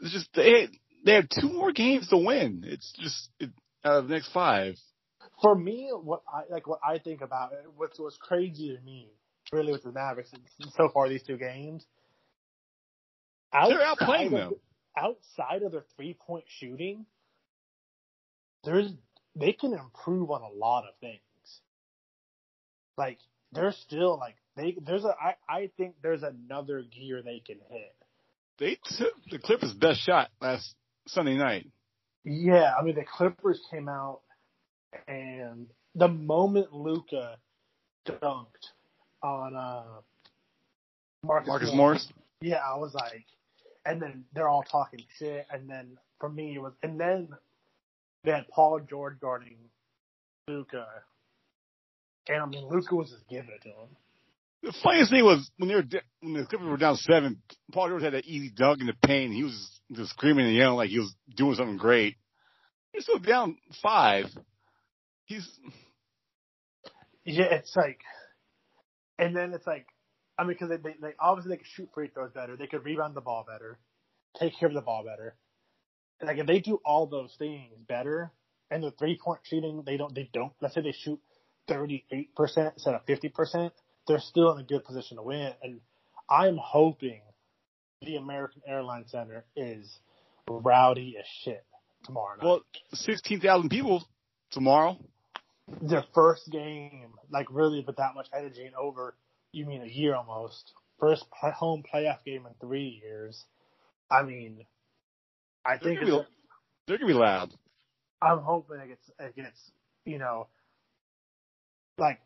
[0.02, 0.68] It's just they
[1.06, 2.64] they have two more games to win.
[2.66, 3.52] It's just it,
[3.86, 4.76] out of the next five.
[5.42, 9.10] For me, what I like, what I think about it, what's what's crazy to me,
[9.52, 10.32] really, with the Mavericks
[10.76, 11.86] so far these two games,
[13.54, 14.54] They're outplaying them.
[14.98, 17.06] Outside of their three point shooting,
[18.64, 18.92] there's
[19.36, 21.20] they can improve on a lot of things.
[22.98, 23.20] Like
[23.52, 27.96] they're still like they there's a I I think there's another gear they can hit.
[28.60, 30.76] They took the Clippers' best shot last
[31.08, 31.68] Sunday night.
[32.24, 34.22] Yeah, I mean the Clippers came out
[35.08, 37.38] and the moment Luka
[38.06, 38.72] dunked
[39.22, 39.84] on uh
[41.24, 42.14] Marcus, Marcus Morris, Morris.
[42.42, 43.26] Yeah, I was like,
[43.86, 47.30] and then they're all talking shit, and then for me it was, and then
[48.24, 49.58] they had Paul George guarding
[50.48, 50.88] Luka,
[52.28, 53.90] and I mean Luka was just giving it to him.
[54.64, 55.86] The funniest thing was when they were
[56.22, 57.42] when the Clippers were down seven.
[57.72, 59.34] Paul George had that easy dunk in the paint.
[59.34, 62.16] He was just screaming and yelling like he was doing something great.
[62.94, 64.26] He's still down five.
[65.32, 65.50] He's
[67.24, 68.02] Yeah, it's like,
[69.18, 69.88] and then it's like,
[70.38, 72.84] I mean, because they, they, they obviously they could shoot free throws better, they could
[72.84, 73.80] rebound the ball better,
[74.38, 75.36] take care of the ball better.
[76.20, 78.32] And like if they do all those things better,
[78.70, 81.20] and the three point shooting they don't they don't let's say they shoot
[81.66, 83.72] thirty eight percent instead of fifty percent,
[84.08, 85.54] they're still in a good position to win.
[85.64, 85.80] And
[86.30, 87.22] I'm hoping
[88.02, 90.00] the American Airlines Center is
[90.50, 91.64] rowdy as shit
[92.04, 92.46] tomorrow night.
[92.46, 92.62] well,
[92.94, 94.04] sixteen thousand people
[94.52, 94.98] tomorrow.
[95.82, 99.16] Their first game, like really with that much energy and over,
[99.52, 100.74] you mean a year almost.
[101.00, 103.46] First play, home playoff game in three years.
[104.10, 104.66] I mean,
[105.66, 106.28] I They're think gonna, be,
[106.88, 107.54] they're gonna be loud.
[108.22, 109.72] I'm hoping it gets, it gets,
[110.06, 110.48] you know,
[111.98, 112.20] like,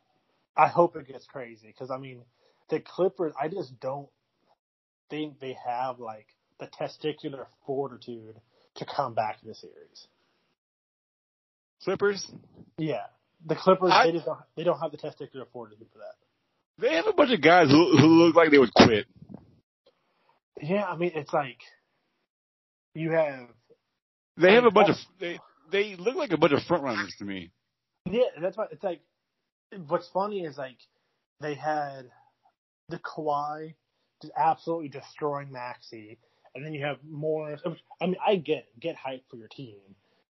[0.58, 2.22] I hope it gets crazy because I mean,
[2.70, 4.10] the Clippers, I just don't
[5.10, 6.28] think they have like
[6.60, 8.36] the testicular fortitude
[8.76, 10.08] to come back to the series.
[11.84, 12.32] Clippers.
[12.78, 13.06] Yeah,
[13.46, 16.16] the Clippers, I- they just don't, they don't have the testicular fortitude for that.
[16.78, 19.06] They have a bunch of guys who, who look like they would quit.
[20.62, 21.58] Yeah, I mean, it's like
[22.94, 23.48] you have
[24.38, 25.40] They have a bunch of they
[25.72, 27.52] they look like a bunch of front runners to me.
[28.10, 28.24] yeah.
[28.42, 29.02] That's why it's like
[29.88, 30.78] what's funny is like
[31.42, 32.10] they had
[32.90, 33.74] the Kawhi
[34.22, 36.18] just absolutely destroying Maxi,
[36.56, 37.62] and then you have Morris.
[38.02, 39.78] I mean, I get get hype for your team,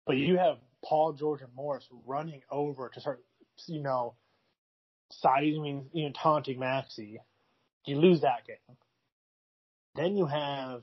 [0.06, 3.22] but you have Paul George and Morris running over to start,
[3.66, 4.14] you know,
[5.10, 7.16] sizing, you know, taunting Maxi.
[7.86, 8.76] You lose that game.
[9.94, 10.82] Then you have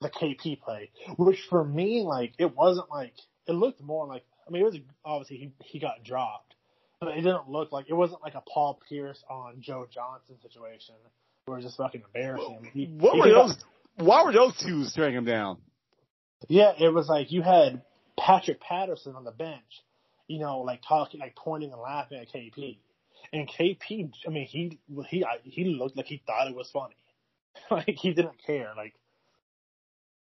[0.00, 3.12] the KP play, which for me, like, it wasn't like,
[3.46, 6.54] it looked more like, I mean, it was obviously he, he got dropped,
[7.00, 10.94] but it didn't look like, it wasn't like a Paul Pierce on Joe Johnson situation
[11.46, 12.70] where it's just fucking embarrassing.
[12.72, 13.56] He- What he were those?
[13.96, 15.58] Why were those two staring him down?
[16.48, 17.82] Yeah, it was like you had
[18.20, 19.82] Patrick Patterson on the bench,
[20.28, 22.78] you know, like talking, like pointing and laughing at KP.
[23.32, 24.78] And KP, I mean, he
[25.08, 26.96] he he looked like he thought it was funny,
[27.70, 28.72] like he didn't care.
[28.76, 28.94] Like,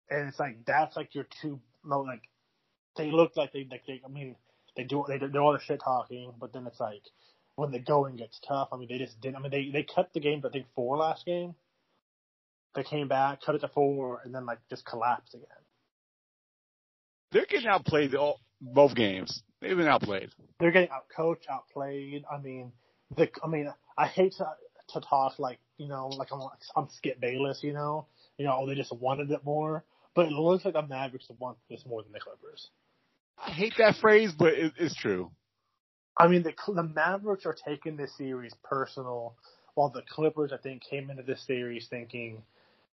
[0.10, 2.21] and it's like that's like your two, no, like
[2.97, 4.02] they look like they like they.
[4.04, 4.36] I mean,
[4.76, 7.04] they do they do all the shit talking, but then it's like
[7.56, 8.69] when the going gets tough.
[8.71, 9.38] I mean, they just didn't.
[9.38, 11.56] I mean, they they cut the game, to, I think four last game.
[12.76, 15.47] They came back, cut it to four, and then like just collapsed again.
[17.31, 19.43] They're getting outplayed all, both games.
[19.61, 20.29] They've been outplayed.
[20.59, 22.23] they're getting outcoached, outplayed.
[22.31, 22.71] I mean,
[23.15, 24.47] the I mean, I hate to
[24.89, 26.41] to talk like you know, like I'm
[26.75, 28.05] I'm Skip Bayless, you know,
[28.37, 29.83] you know, oh, they just wanted it more,
[30.15, 32.69] but it looks like the Mavericks want this more than the Clippers.
[33.37, 35.31] I hate that phrase, but it, it's true.
[36.17, 39.35] I mean, the the Mavericks are taking this series personal,
[39.75, 42.41] while the Clippers, I think, came into this series thinking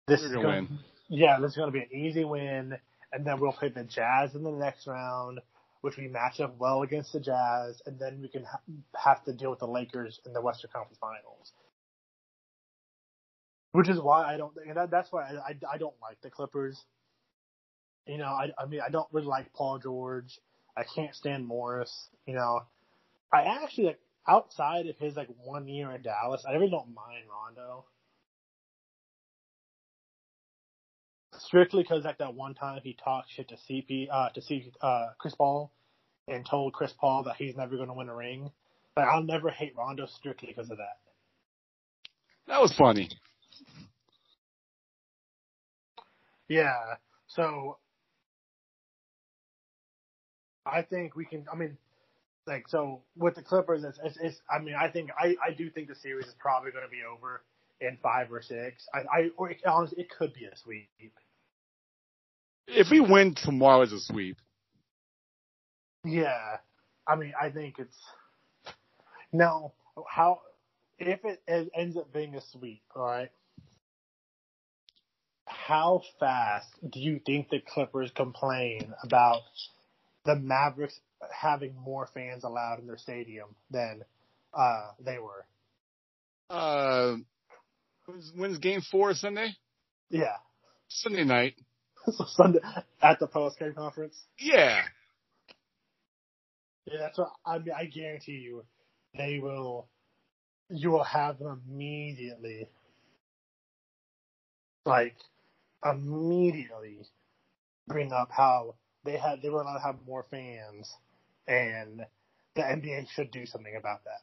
[0.07, 0.79] this We're is going, win.
[1.09, 2.77] yeah, this is going to be an easy win,
[3.11, 5.39] and then we'll play the Jazz in the next round,
[5.81, 8.61] which we match up well against the Jazz, and then we can ha-
[8.95, 11.51] have to deal with the Lakers in the Western Conference Finals.
[13.73, 16.29] Which is why I don't, and that, that's why I, I, I don't like the
[16.29, 16.83] Clippers.
[18.05, 20.39] You know, I, I mean, I don't really like Paul George.
[20.75, 22.09] I can't stand Morris.
[22.25, 22.61] You know,
[23.33, 27.25] I actually like outside of his like one year in Dallas, I really don't mind
[27.29, 27.85] Rondo.
[31.45, 35.07] Strictly because like that one time he talked shit to CP uh to see uh
[35.17, 35.71] Chris Paul
[36.27, 38.51] and told Chris Paul that he's never going to win a ring.
[38.95, 40.99] But I'll never hate Rondo strictly because of that.
[42.47, 43.09] That was funny.
[46.47, 46.95] Yeah.
[47.27, 47.77] So
[50.65, 51.45] I think we can.
[51.51, 51.77] I mean,
[52.45, 55.69] like so with the Clippers, it's, it's, it's I mean, I think I I do
[55.69, 57.41] think the series is probably going to be over
[57.79, 58.87] in five or six.
[58.93, 60.89] I I or it, honestly, it could be a sweep.
[62.73, 64.37] If we win tomorrow, it's a sweep.
[66.05, 66.57] Yeah,
[67.07, 67.97] I mean, I think it's
[69.31, 69.73] now
[70.07, 70.39] how
[70.97, 73.29] if it, it ends up being a sweep, all right.
[75.45, 79.41] How fast do you think the Clippers complain about
[80.25, 84.03] the Mavericks having more fans allowed in their stadium than
[84.53, 85.45] uh, they were?
[86.49, 87.17] Uh,
[88.05, 89.49] when's, when's game four Sunday?
[90.09, 90.37] Yeah,
[90.87, 91.55] Sunday night.
[92.11, 92.59] so Sunday
[93.01, 94.19] at the post game conference.
[94.39, 94.81] Yeah.
[96.85, 97.73] Yeah, that's what I mean.
[97.77, 98.63] I guarantee you,
[99.15, 99.87] they will.
[100.69, 102.67] You will have them immediately,
[104.85, 105.15] like
[105.83, 107.05] immediately,
[107.87, 110.91] bring up how they had they were allowed to have more fans,
[111.47, 112.05] and
[112.55, 114.21] the NBA should do something about that.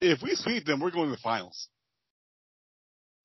[0.00, 1.68] If we sweep them, we're going to the finals.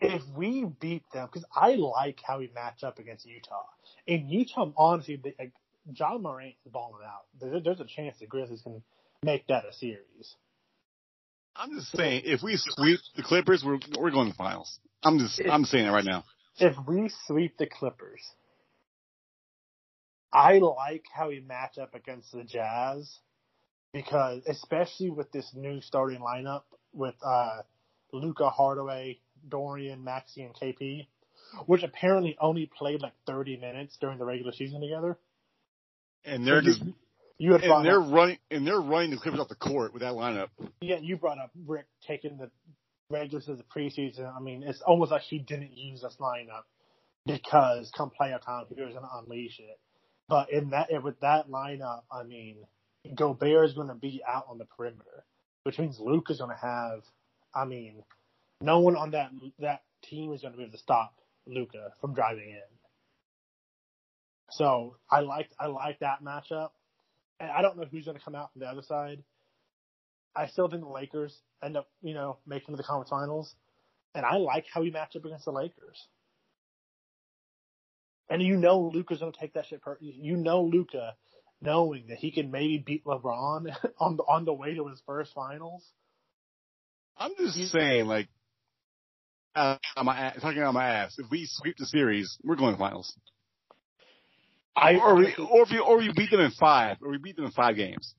[0.01, 3.65] If we beat them, because I like how we match up against Utah.
[4.07, 5.51] And Utah, honestly, they, like,
[5.95, 7.25] Ja Morant is balling out.
[7.39, 8.81] There, there's a chance the Grizzlies can
[9.23, 10.35] make that a series.
[11.55, 14.79] I'm just saying, if we sweep the Clippers, we're we're going to the finals.
[15.03, 16.23] I'm just I'm saying it right now.
[16.57, 18.21] If we sweep the Clippers,
[20.31, 23.19] I like how we match up against the Jazz
[23.93, 27.61] because, especially with this new starting lineup with uh,
[28.13, 31.07] Luka Hardaway, Dorian, Maxi, and KP,
[31.65, 35.17] which apparently only played like 30 minutes during the regular season together.
[36.25, 36.83] And they're just
[37.37, 40.03] You had and they're up, running and they're running the Clippers off the court with
[40.03, 40.49] that lineup.
[40.81, 42.51] yeah, you brought up Rick taking the
[43.09, 44.31] regular the preseason.
[44.33, 46.63] I mean, it's almost like he didn't use this lineup
[47.25, 49.79] because come playoff time he was going to unleash it.
[50.29, 52.57] But in that with that lineup, I mean,
[53.13, 55.25] Gobert is going to be out on the perimeter,
[55.63, 57.01] which means Luke is going to have.
[57.53, 58.03] I mean,
[58.61, 61.13] no one on that that team is going to be able to stop
[61.45, 62.61] Luka from driving in.
[64.51, 66.69] So I like I like that matchup,
[67.39, 69.23] and I don't know who's going to come out from the other side.
[70.35, 73.53] I still think the Lakers end up, you know, making the conference finals,
[74.15, 76.07] and I like how we match up against the Lakers.
[78.29, 79.81] And you know Luka's going to take that shit.
[79.81, 81.15] Per- you know Luka,
[81.61, 85.33] knowing that he can maybe beat LeBron on the on the way to his first
[85.33, 85.85] finals.
[87.17, 88.29] I'm just saying, like,
[89.55, 91.15] uh, on my ass, talking out my ass.
[91.17, 93.15] If we sweep the series, we're going to finals.
[94.75, 97.35] I Or we, or if you, or we beat them in five, or we beat
[97.35, 98.15] them in five games.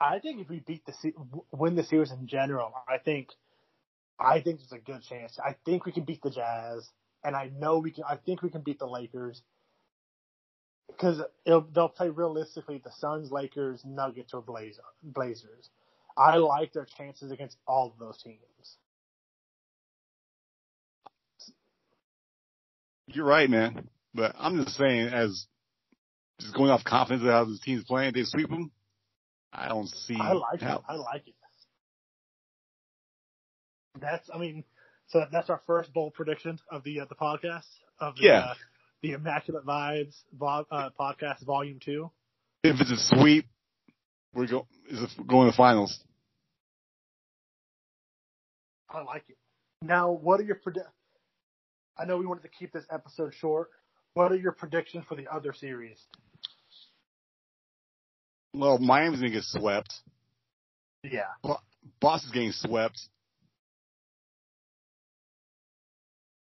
[0.00, 1.12] I think if we beat the
[1.52, 3.28] win the series in general, I think
[4.18, 5.38] I think there's a good chance.
[5.38, 6.88] I think we can beat the Jazz,
[7.22, 8.04] and I know we can.
[8.08, 9.42] I think we can beat the Lakers
[10.88, 15.70] because they'll play realistically the Suns, Lakers, Nuggets, or Blazer, Blazers.
[16.16, 18.38] I like their chances against all of those teams.
[23.14, 23.88] You're right, man.
[24.14, 25.46] But I'm just saying, as
[26.40, 28.70] just going off confidence of how the team's playing, they sweep them.
[29.52, 30.76] I don't see I like how.
[30.78, 30.82] it.
[30.88, 31.34] I like it.
[34.00, 34.28] That's.
[34.32, 34.64] I mean,
[35.06, 37.66] so that's our first bold prediction of the uh, the podcast
[38.00, 38.38] of the Yeah.
[38.40, 38.54] uh,
[39.02, 42.10] the Immaculate Vibes vo- uh, podcast volume two.
[42.64, 43.46] If it's a sweep,
[44.34, 46.00] we're go is it going to the finals.
[48.90, 49.36] I like it.
[49.82, 50.86] Now, what are your predi-
[51.96, 53.70] I know we wanted to keep this episode short.
[54.14, 55.98] What are your predictions for the other series?
[58.52, 59.92] Well, Miami's gonna get swept.
[61.02, 61.26] Yeah.
[62.00, 63.00] Boston's getting swept.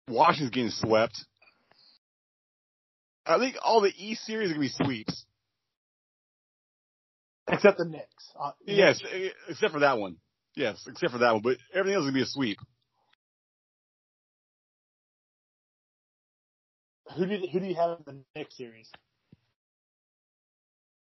[0.08, 1.24] Washington's getting swept.
[3.26, 5.26] I think all the East series are gonna be sweeps.
[7.48, 8.32] Except the Knicks.
[8.40, 9.02] Uh, Yes,
[9.48, 10.18] except for that one.
[10.56, 11.42] Yes, except for that one.
[11.42, 12.58] But everything else is gonna be a sweep.
[17.16, 18.90] Who do you, who do you have in the Knicks series?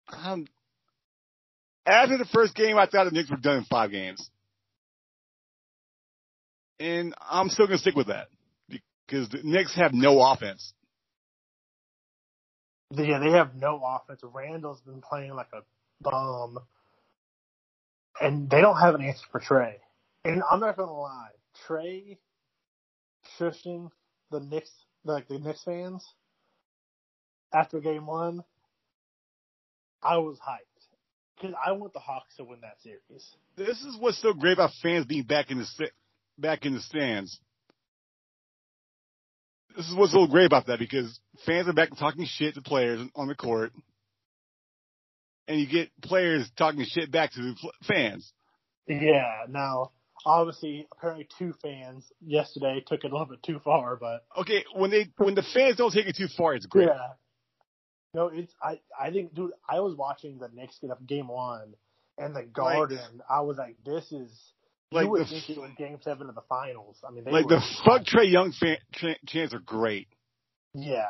[0.09, 0.47] Um,
[1.85, 4.29] after the first game, I thought the Knicks were done in five games,
[6.79, 8.27] and I'm still gonna stick with that
[8.69, 10.73] because the Knicks have no offense.
[12.91, 14.21] Yeah, they have no offense.
[14.23, 15.61] Randle's been playing like a
[16.01, 16.59] bum,
[18.21, 19.75] and they don't have an answer for Trae.
[20.23, 21.31] And I'm not gonna lie,
[21.67, 22.17] Trae
[23.37, 23.89] shushing
[24.31, 24.71] the Knicks,
[25.13, 26.05] like the Knicks fans
[27.53, 28.43] after game one,
[30.01, 30.61] I was hyped.
[31.35, 33.35] because I want the Hawks to win that series.
[33.55, 35.89] This is what's so great about fans being back in the
[36.37, 37.39] back in the stands.
[39.75, 42.99] This is what's so great about that because fans are back talking shit to players
[43.15, 43.71] on the court,
[45.47, 48.31] and you get players talking shit back to the fans.
[48.87, 49.45] Yeah.
[49.49, 49.91] Now,
[50.27, 54.91] obviously, apparently, two fans yesterday took it a little bit too far, but Okay, when
[54.91, 56.87] they when the fans don't take it too far, it's great.
[56.87, 57.07] yeah.
[58.13, 58.79] No, it's I.
[58.99, 59.51] I think, dude.
[59.69, 61.73] I was watching the Knicks get up game one,
[62.17, 63.21] and the Garden.
[63.29, 64.31] I was like, this is.
[64.91, 66.97] Like you would the think it was game seven of the finals.
[67.07, 70.07] I mean, they Like the fuck Trae Young fan, ch- chants are great.
[70.73, 71.09] Yeah.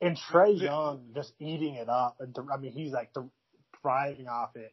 [0.00, 3.26] And Trae Young just eating it up, and th- I mean, he's like th-
[3.80, 4.72] thriving off it.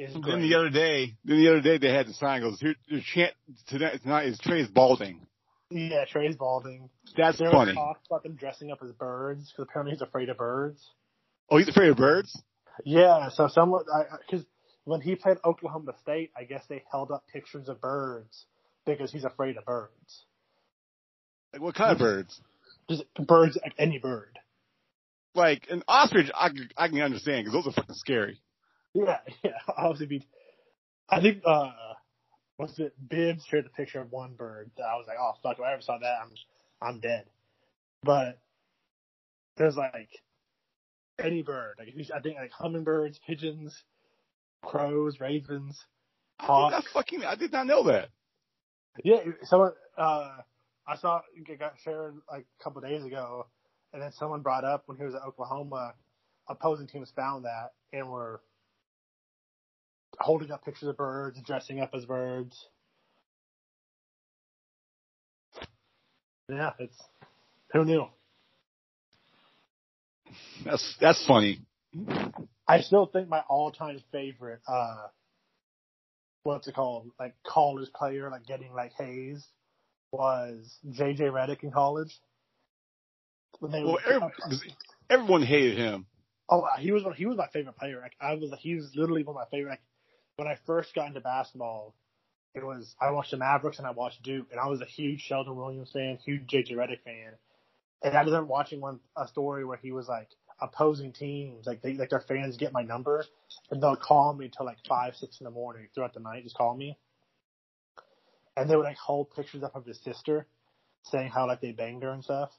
[0.00, 2.74] Is Then the other day, then the other day they had the sign goes, "Here,
[2.86, 3.34] your chant
[3.66, 5.26] tonight, tonight is Trae's balding."
[5.70, 6.88] yeah, Trae's balding.
[7.16, 7.74] That's There funny.
[7.74, 10.88] talk about them dressing up as birds because apparently he's afraid of birds.
[11.50, 12.42] Oh, he's afraid of birds.
[12.82, 13.84] Yeah, so someone
[14.26, 14.46] because
[14.84, 18.46] when he played Oklahoma State, I guess they held up pictures of birds
[18.86, 20.24] because he's afraid of birds.
[21.52, 22.40] Like what kind of birds?
[22.88, 24.38] Just birds, like any bird.
[25.34, 26.48] Like an ostrich, I
[26.78, 28.40] I can understand because those are fucking scary.
[28.94, 29.50] Yeah, yeah.
[29.76, 30.26] Obviously, be.
[31.08, 31.72] I think uh,
[32.56, 32.94] what's it?
[33.08, 35.58] Bibbs shared a picture of one bird that I was like, oh fuck!
[35.58, 36.30] If I ever saw that, I'm
[36.80, 37.24] I'm dead.
[38.02, 38.38] But
[39.56, 40.08] there's like
[41.22, 41.76] any bird.
[41.78, 43.82] Like I think like hummingbirds, pigeons,
[44.62, 45.84] crows, ravens,
[46.38, 46.86] I, hawks.
[46.92, 48.08] fucking, I did not know that.
[49.04, 50.38] Yeah, someone uh,
[50.86, 53.46] I saw it got shared like a couple of days ago,
[53.92, 55.94] and then someone brought up when he was at Oklahoma,
[56.48, 58.40] opposing teams found that and were
[60.20, 62.56] holding up pictures of birds, dressing up as birds.
[66.48, 66.96] Yeah, it's
[67.72, 68.06] who knew.
[70.64, 71.60] That's that's funny.
[72.68, 75.06] I still think my all-time favorite, uh,
[76.44, 79.44] what's it called, like college player, like getting like Hayes,
[80.12, 82.16] was JJ Redick in college.
[83.58, 84.30] When they Well, every,
[85.08, 86.06] everyone hated him.
[86.48, 88.00] Oh, he was he was my favorite player.
[88.00, 89.70] Like, I was he was literally one of my favorite.
[89.70, 89.82] Like,
[90.40, 91.94] when I first got into basketball,
[92.54, 95.20] it was I watched the Mavericks and I watched Duke, and I was a huge
[95.20, 97.32] Sheldon Williams fan, huge JJ Redick fan.
[98.02, 100.28] And I remember watching one a story where he was like
[100.58, 103.22] opposing teams, like they like their fans get my number,
[103.70, 106.56] and they'll call me till like five six in the morning throughout the night, just
[106.56, 106.96] call me,
[108.56, 110.46] and they would like hold pictures up of his sister,
[111.02, 112.50] saying how like they banged her and stuff.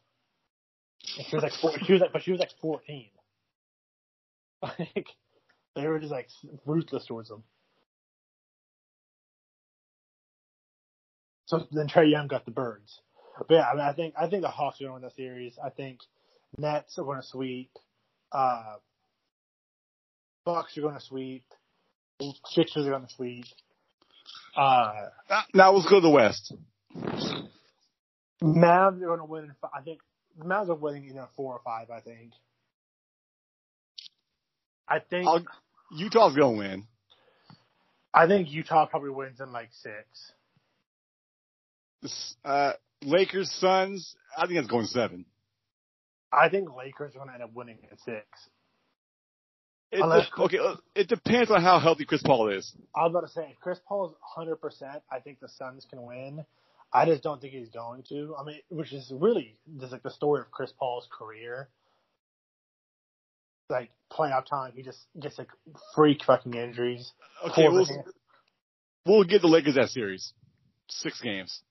[1.17, 3.09] And she was like four, she was like but she was like fourteen.
[4.77, 5.07] Like
[5.75, 6.27] they were just like
[6.65, 7.43] ruthless towards him.
[11.51, 13.01] So then Trae Young got the birds.
[13.37, 15.21] But yeah, I mean, I think I think the Hawks are going to win the
[15.21, 15.59] series.
[15.61, 15.99] I think
[16.57, 17.71] Nets are going to sweep.
[18.31, 18.75] Uh,
[20.45, 21.43] Bucks are going to sweep.
[22.45, 23.43] Sixers are going to sweep.
[24.55, 24.93] Uh,
[25.53, 26.53] Now, let's go to the West.
[28.41, 29.51] Mavs are going to win.
[29.61, 29.99] I think
[30.37, 31.89] the Mavs are winning in four or five.
[31.89, 32.31] I think.
[34.87, 35.43] I think I'll,
[35.91, 36.87] Utah's gonna win.
[38.13, 40.31] I think Utah probably wins in like six.
[42.43, 42.73] Uh,
[43.03, 44.15] Lakers, Suns.
[44.37, 45.25] I think that's going seven.
[46.31, 48.25] I think Lakers are going to end up winning at six.
[49.91, 52.73] It, Unless- okay, uh, it depends on how healthy Chris Paul is.
[52.95, 56.01] I was about to say, if Chris Paul is 100%, I think the Suns can
[56.03, 56.45] win.
[56.93, 58.35] I just don't think he's going to.
[58.39, 61.69] I mean, which is really just like the story of Chris Paul's career.
[63.69, 65.47] Like playoff time, he just gets like
[65.95, 67.11] freak fucking injuries.
[67.49, 67.87] Okay, we'll,
[69.05, 70.33] we'll give the Lakers that series.
[70.89, 71.61] Six games.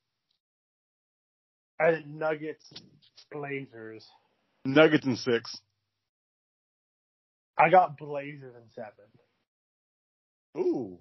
[1.80, 2.70] And then Nuggets,
[3.32, 4.06] Blazers.
[4.66, 5.56] Nuggets in six.
[7.58, 9.06] I got Blazers in seven.
[10.58, 10.98] Ooh.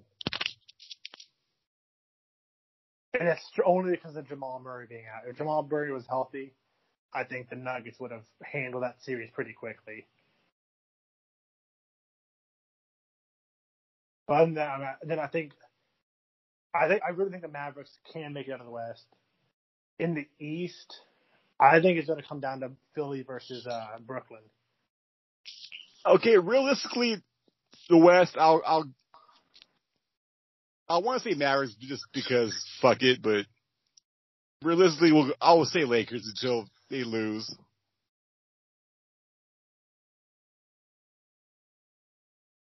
[3.20, 5.30] And it's only because of Jamal Murray being out.
[5.30, 6.54] If Jamal Murray was healthy,
[7.14, 10.06] I think the Nuggets would have handled that series pretty quickly.
[14.28, 15.54] But other than that, then I think,
[16.74, 19.06] I think I really think the Mavericks can make it out of the West.
[20.00, 20.96] In the East,
[21.60, 24.42] I think it's going to come down to Philly versus uh, Brooklyn.
[26.06, 27.18] Okay, realistically,
[27.90, 28.90] the West, I'll, I'll,
[30.88, 33.46] I want to say Mavericks just because fuck it, but
[34.64, 37.54] realistically, we'll, I will say Lakers until they lose.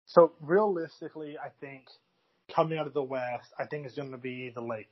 [0.06, 1.84] So realistically, I think
[2.54, 4.88] coming out of the West, I think it's going to be the Lakers.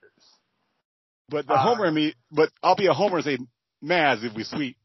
[1.28, 3.38] But the Uh, homer me, but I'll be a homer and say
[3.82, 4.76] Mavs if we sweep.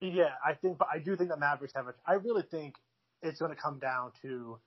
[0.00, 1.94] Yeah, I think, but I do think the Mavericks have a.
[2.06, 2.76] I really think
[3.22, 4.58] it's going to come down to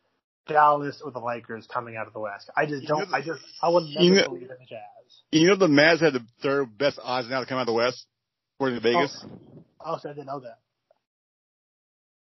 [0.48, 2.50] Dallas or the Lakers coming out of the West.
[2.56, 3.00] I just don't.
[3.00, 5.22] know the- I just I would never you know- believe in the Jazz.
[5.32, 7.74] You know the Mavs had the third best odds now to come out of the
[7.74, 8.06] West,
[8.58, 9.26] according to Vegas.
[9.80, 10.60] Oh, so I didn't know that.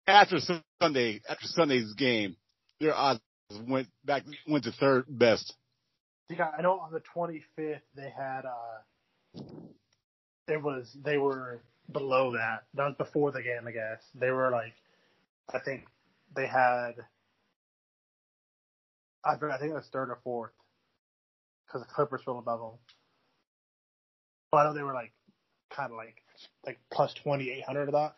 [0.07, 0.39] After
[0.81, 2.35] Sunday, after Sunday's game,
[2.79, 3.21] their odds
[3.67, 5.55] went back went to third best.
[6.29, 9.41] You got, I know on the 25th they had uh
[10.47, 11.61] it was they were
[11.91, 12.63] below that.
[12.75, 14.03] That was before the game, I guess.
[14.13, 14.73] They were like
[15.51, 15.85] I think
[16.35, 16.93] they had
[19.25, 20.51] I I think it was third or fourth
[21.65, 22.79] because the Clippers were above them.
[24.51, 25.13] But I know they were like
[25.71, 26.21] kind of like
[26.63, 28.15] like plus 2800 of that.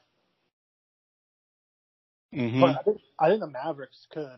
[2.34, 2.62] Mm-hmm.
[2.62, 4.38] But I think, I think the Mavericks could.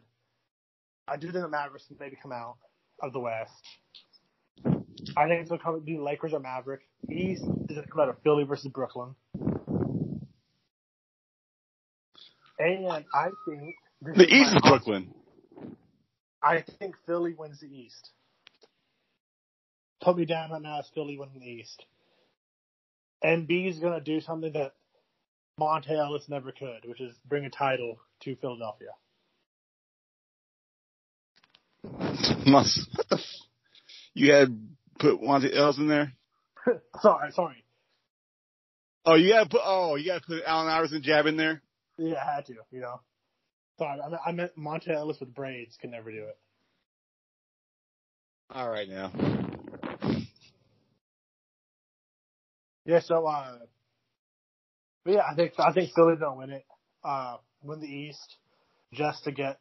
[1.08, 2.58] I do think the Mavericks maybe come out
[3.02, 3.52] of the West.
[5.18, 6.86] I think it's going to come be Lakers or Mavericks.
[7.12, 9.16] East is going to come out of Philly versus Brooklyn.
[12.60, 15.14] And I think The is East is Brooklyn.
[16.42, 18.12] I think Philly wins the East.
[20.02, 21.86] Put me down right now as Philly winning the East.
[23.24, 24.74] Embiid is going to do something that
[25.60, 28.90] Monta Ellis never could, which is bring a title to Philadelphia.
[32.46, 33.22] Must what the f-
[34.14, 34.58] you had
[35.00, 36.14] put Monta Ellis in there?
[37.02, 37.64] sorry, sorry.
[39.06, 41.62] Oh, you gotta put oh you gotta put Allen Iverson jab in there.
[41.98, 43.02] Yeah, I had to, you know.
[43.78, 46.38] Sorry, I meant, I meant Monta Ellis with braids can never do it.
[48.50, 49.12] All right now.
[52.86, 53.58] Yeah, so uh,
[55.04, 56.66] but yeah, I think I think Philly's gonna win it.
[57.04, 58.38] Uh, win the East,
[58.94, 59.60] just to get.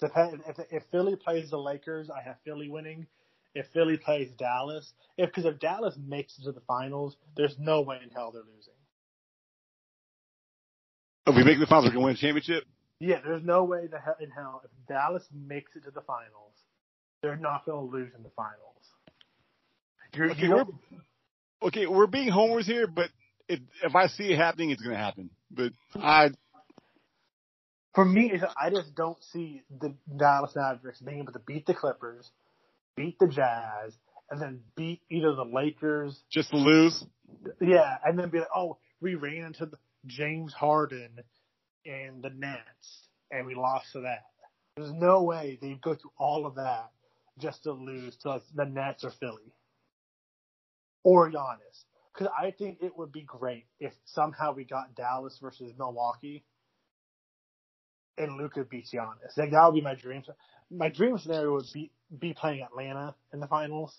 [0.00, 3.06] Depend if if Philly plays the Lakers, I have Philly winning.
[3.54, 7.82] If Philly plays Dallas, if because if Dallas makes it to the finals, there's no
[7.82, 8.74] way in hell they're losing.
[11.26, 12.64] If we make the finals, we're gonna win a championship.
[12.98, 16.54] Yeah, there's no way the hell in hell if Dallas makes it to the finals,
[17.22, 18.60] they're not gonna lose in the finals.
[20.14, 20.68] You're, Okay, you know,
[21.62, 23.10] Okay, we're being homers here, but
[23.48, 25.30] if if I see it happening, it's gonna happen.
[25.50, 26.30] But I
[27.94, 32.28] For me, I just don't see the Dallas Mavericks being able to beat the Clippers,
[32.96, 33.94] beat the Jazz,
[34.30, 36.20] and then beat either the Lakers.
[36.30, 37.04] just to lose.
[37.60, 41.20] Yeah, and then be like, oh, we ran into the James Harden
[41.86, 44.24] and the Nets, and we lost to that.
[44.76, 46.90] There's no way they go through all of that
[47.38, 49.52] just to lose to the Nets or Philly
[51.04, 51.84] or Giannis.
[52.12, 56.44] Because I think it would be great if somehow we got Dallas versus Milwaukee
[58.18, 59.36] and Luka beats Giannis.
[59.36, 60.22] Like that would be my dream.
[60.70, 63.94] My dream scenario would be be playing Atlanta in the finals.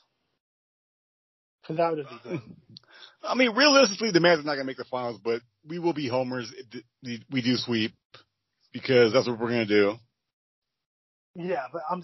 [1.62, 2.42] Because that would be great.
[3.24, 6.08] I mean, realistically, the Mavs are not gonna make the finals, but we will be
[6.08, 6.54] homers
[7.04, 7.94] if we do sweep
[8.72, 9.96] because that's what we're gonna do.
[11.36, 12.04] Yeah, but I'm.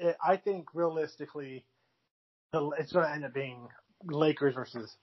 [0.00, 1.64] Eh, I think realistically,
[2.52, 3.68] it's going to end up being
[4.04, 4.96] Lakers versus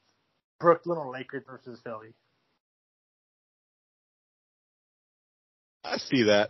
[0.59, 2.13] Brooklyn or Lakers versus Philly.
[5.85, 6.49] I see that.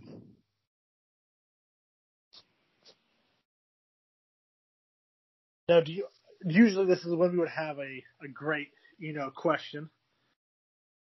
[5.68, 6.08] Now, do you?
[6.46, 9.90] Usually, this is when we would have a a great you know question,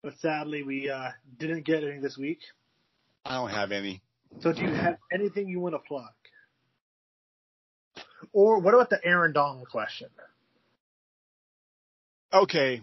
[0.03, 2.41] but sadly, we uh, didn't get any this week.
[3.25, 4.03] I don't have any.
[4.41, 6.09] So, do you have anything you want to plug?
[8.33, 10.09] Or what about the Aaron Donald question?
[12.33, 12.83] Okay.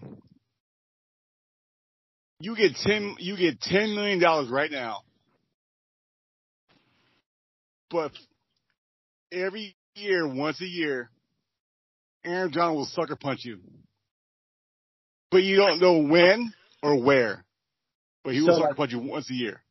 [2.40, 3.16] You get ten.
[3.18, 5.02] You get ten million dollars right now,
[7.92, 8.12] but
[9.30, 11.10] every year, once a year,
[12.24, 13.58] Aaron Donald will sucker punch you,
[15.30, 17.44] but you don't know when or where.
[18.24, 19.62] But he will So, sucker like- punch you once a year.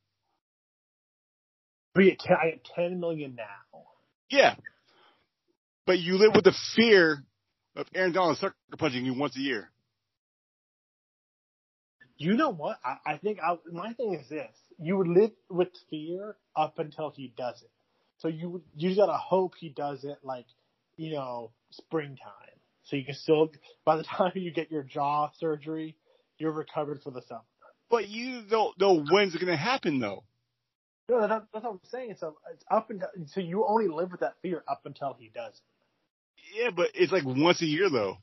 [1.95, 3.83] We get ten, I have ten million now.
[4.29, 4.55] Yeah,
[5.85, 7.25] but you live with the fear
[7.75, 9.69] of Aaron Donald sucker punching you once a year.
[12.17, 12.79] You know what?
[12.85, 17.09] I, I think I, my thing is this: you would live with fear up until
[17.09, 17.71] he does it.
[18.21, 20.45] So you you just gotta hope he does it like
[20.95, 22.27] you know springtime.
[22.83, 23.51] So you can still
[23.83, 25.95] by the time you get your jaw surgery,
[26.37, 27.41] you're recovered for the summer.
[27.89, 30.23] But you don't know when's it to happen, though.
[31.09, 32.15] No, that, that's what I'm saying.
[32.19, 35.53] So it's up until so you only live with that fear up until he does
[35.53, 36.57] it.
[36.57, 38.17] Yeah, but it's like once a year, though.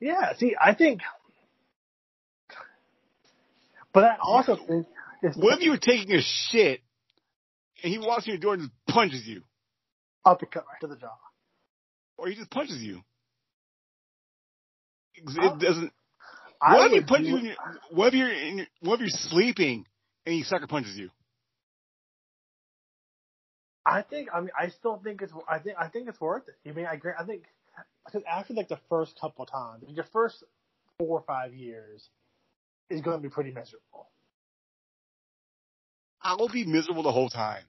[0.00, 0.34] Yeah.
[0.36, 1.00] See, I think,
[3.92, 4.86] but I also think
[5.36, 6.80] What if you were taking a shit
[7.82, 9.42] and he walks in your door and just punches you,
[10.24, 11.16] uppercut right to the jaw.
[12.16, 13.02] or he just punches you?
[15.14, 15.92] It doesn't.
[16.60, 17.36] I What if he punches do- you?
[17.38, 17.54] In your,
[17.90, 19.84] what if you're in your, what if you're sleeping
[20.26, 21.10] and he sucker punches you?
[23.86, 24.28] I think.
[24.34, 25.32] I mean, I still think it's.
[25.48, 25.76] I think.
[25.78, 26.68] I think it's worth it.
[26.68, 27.12] I mean, I agree.
[27.18, 27.44] I think
[28.04, 30.44] because after like the first couple of times, your first
[30.98, 32.08] four or five years
[32.90, 34.08] is going to be pretty miserable.
[36.28, 37.62] I will be miserable the whole time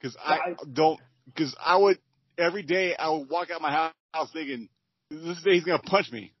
[0.00, 1.00] because I, I- don't.
[1.26, 1.98] Because I would
[2.36, 4.68] every day I would walk out my house, thinking
[5.10, 6.32] this day he's gonna punch me.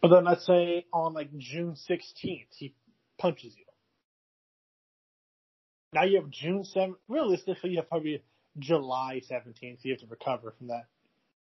[0.00, 2.74] But then let's say on like June 16th, he
[3.18, 3.64] punches you.
[5.92, 6.94] Now you have June 7th.
[7.08, 8.22] Realistically, you have probably
[8.60, 9.54] July 17th.
[9.58, 10.84] So You have to recover from that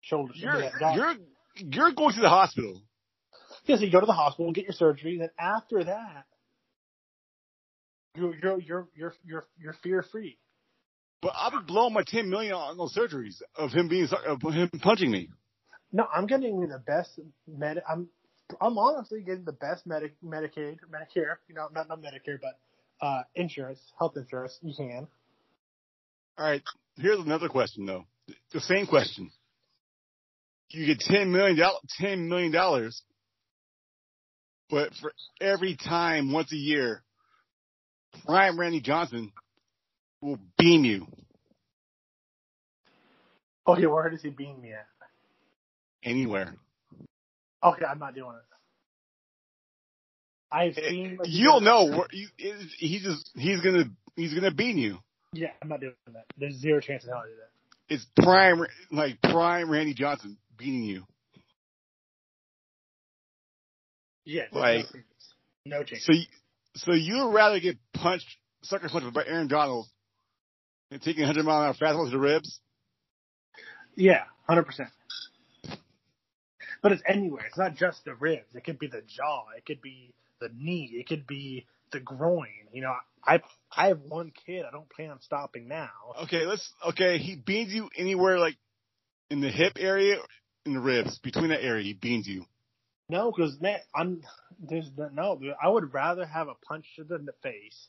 [0.02, 0.34] shoulder.
[0.36, 1.14] You're that you're
[1.56, 2.82] you're going to the hospital.
[3.64, 6.26] Yeah, so you go to the hospital, and get your surgery, And then after that,
[8.16, 10.38] you're you're you're you're you're, you're fear free.
[11.22, 14.70] But I'll be blowing my ten million on those surgeries of him being of him
[14.82, 15.28] punching me.
[15.92, 17.82] No, I'm getting the best med.
[17.88, 18.08] I'm
[18.60, 21.36] I'm honestly getting the best medic Medicaid, Medicare.
[21.48, 22.58] You know, not not Medicare, but
[23.04, 24.58] uh, insurance, health insurance.
[24.62, 25.08] You can.
[26.38, 26.62] All right,
[26.98, 28.04] here's another question though.
[28.52, 29.30] The same question.
[30.70, 33.02] You get ten million dollars, ten million dollars,
[34.68, 37.02] but for every time once a year,
[38.24, 39.32] Prime Randy Johnson
[40.20, 41.06] will beam you
[43.66, 44.86] oh, Okay, where does he beam me at?
[46.04, 46.54] anywhere.
[47.62, 48.42] Oh, okay, I'm not doing it.
[50.52, 51.16] I've eh, seen.
[51.18, 53.84] like, You'll know where you, it- he just he's gonna
[54.14, 54.98] he's gonna beam you.
[55.32, 56.24] Yeah, I'm not doing that.
[56.38, 57.94] There's zero chance in hell I do that.
[57.94, 61.04] It's prime like prime Randy Johnson beating you.
[64.24, 65.04] Yeah, Like- no chance.
[65.64, 66.04] No chance.
[66.04, 66.24] So, you,
[66.76, 68.28] so you'd rather get punched,
[68.62, 69.86] sucker punched by Aaron Donald
[70.90, 72.60] than taking a hundred mile an hour fastball to the ribs?
[73.96, 74.90] Yeah, hundred percent.
[76.82, 77.44] But it's anywhere.
[77.46, 78.54] It's not just the ribs.
[78.54, 79.44] It could be the jaw.
[79.56, 80.90] It could be the knee.
[80.92, 82.48] It could be the groin.
[82.72, 83.40] You know, I
[83.74, 84.64] I have one kid.
[84.68, 85.88] I don't plan on stopping now.
[86.24, 86.70] Okay, let's.
[86.90, 88.56] Okay, he beans you anywhere like
[89.30, 90.18] in the hip area,
[90.64, 91.82] in the ribs, between that area.
[91.82, 92.44] He beans you.
[93.08, 93.56] No, because
[93.94, 94.22] I'm
[94.60, 95.40] there's no-.
[95.62, 97.88] I would rather have a punch to the face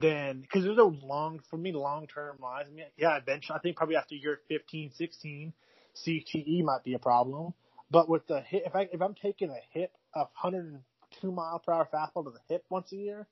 [0.00, 2.66] than because there's no long for me long term wise.
[2.68, 5.52] I mean, yeah, eventually I think probably after year 15, 16,
[5.96, 7.54] CTE might be a problem.
[7.90, 11.72] But with the hip, if I if I'm taking a hip of 102 mile per
[11.72, 13.26] hour fastball to the hip once a year,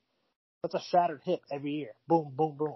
[0.63, 1.91] that's a shattered hip every year.
[2.07, 2.75] Boom, boom, boom.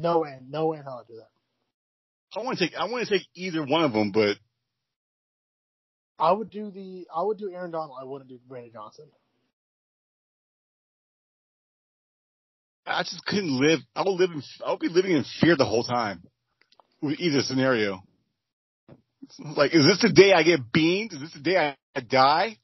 [0.00, 1.37] No way, no way in hell I do that.
[2.36, 2.76] I want to take.
[2.76, 4.36] I want to take either one of them, but
[6.18, 7.96] I would do the I would do Aaron Donald.
[8.00, 9.06] I wouldn't do Brandon Johnson.
[12.86, 13.80] I just couldn't live.
[13.94, 14.42] I would live in.
[14.64, 16.22] I would be living in fear the whole time
[17.02, 18.00] with either scenario.
[19.38, 21.12] Like, is this the day I get beamed?
[21.12, 22.56] Is this the day I, I die?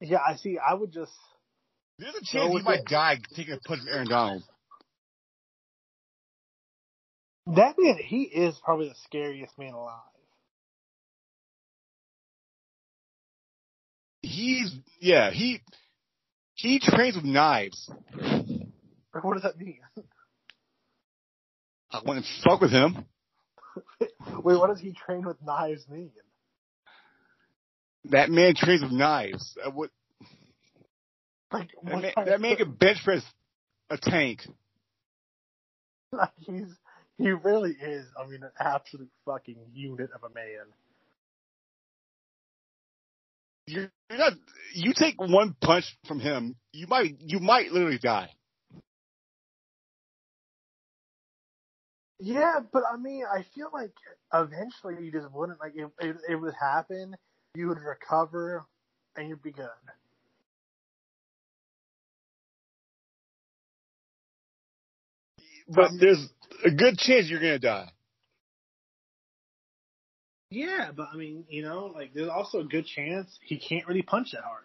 [0.00, 0.56] Yeah, I see.
[0.58, 1.10] I would just
[1.98, 2.86] There's a chance he with might it.
[2.86, 4.42] die taking a punch from Aaron Donald.
[7.46, 7.98] That man.
[7.98, 10.00] He is probably the scariest man alive.
[14.22, 15.30] He's yeah.
[15.30, 15.60] He
[16.54, 17.90] he trains with knives.
[19.14, 19.80] Like what does that mean?
[21.90, 23.04] I want to fuck with him.
[24.42, 26.10] Wait, what does he train with knives mean?
[28.06, 29.56] That man trains with knives.
[29.64, 29.90] Uh, what,
[31.52, 33.22] Like that, what man, that man can bench press
[33.90, 34.40] a tank.
[36.12, 36.74] like, he's
[37.18, 38.06] he really is.
[38.18, 40.66] I mean, an absolute fucking unit of a man.
[43.66, 44.34] You're not.
[44.74, 48.30] You take one punch from him, you might you might literally die.
[52.20, 53.92] Yeah, but I mean, I feel like
[54.32, 57.16] eventually you just wouldn't like if it, it would happen,
[57.54, 58.64] you would recover,
[59.16, 59.68] and you'd be good.
[65.68, 66.28] But there's
[66.64, 67.90] a good chance you're gonna die.
[70.50, 74.02] Yeah, but I mean, you know, like there's also a good chance he can't really
[74.02, 74.64] punch that hard.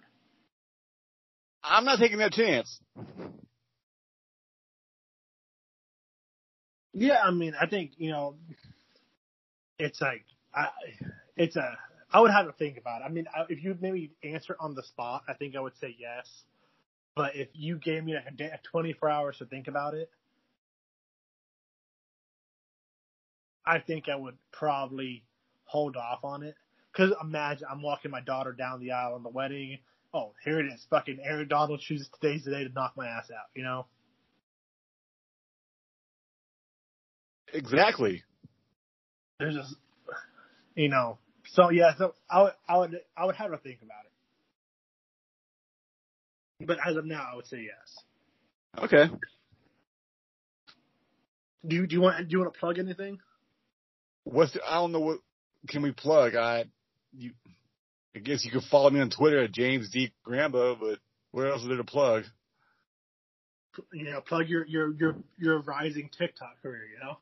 [1.63, 2.79] I'm not taking that chance.
[6.93, 8.35] Yeah, I mean, I think you know,
[9.77, 10.69] it's like, I,
[11.35, 11.77] it's a.
[12.11, 13.05] I would have to think about it.
[13.05, 15.95] I mean, I- if you maybe answer on the spot, I think I would say
[15.97, 16.27] yes.
[17.15, 20.09] But if you gave me like a day, 24 hours to think about it,
[23.69, 25.23] I think I would probably
[25.65, 26.55] hold off on it.
[26.91, 29.77] Because imagine I'm walking my daughter down the aisle in the wedding.
[30.13, 30.85] Oh, here it is.
[30.89, 33.45] Fucking Aaron Donald chooses today's the day to knock my ass out.
[33.55, 33.85] You know.
[37.53, 38.23] Exactly.
[39.39, 39.75] there's just
[40.75, 41.17] you know
[41.47, 44.11] so yeah so i would i would i would have to think about it
[46.67, 48.05] but as of now i would say yes
[48.77, 49.09] Okay.
[51.67, 53.19] Do you do you want do you want to plug anything?
[54.31, 55.19] What's the, I don't know what
[55.67, 56.35] can we plug.
[56.35, 56.65] I
[57.11, 57.31] you
[58.15, 60.99] I guess you can follow me on Twitter at James D Grambo, but
[61.31, 62.23] what else is there to plug?
[63.93, 66.83] You know, plug your your your your rising TikTok career.
[66.93, 67.17] You know.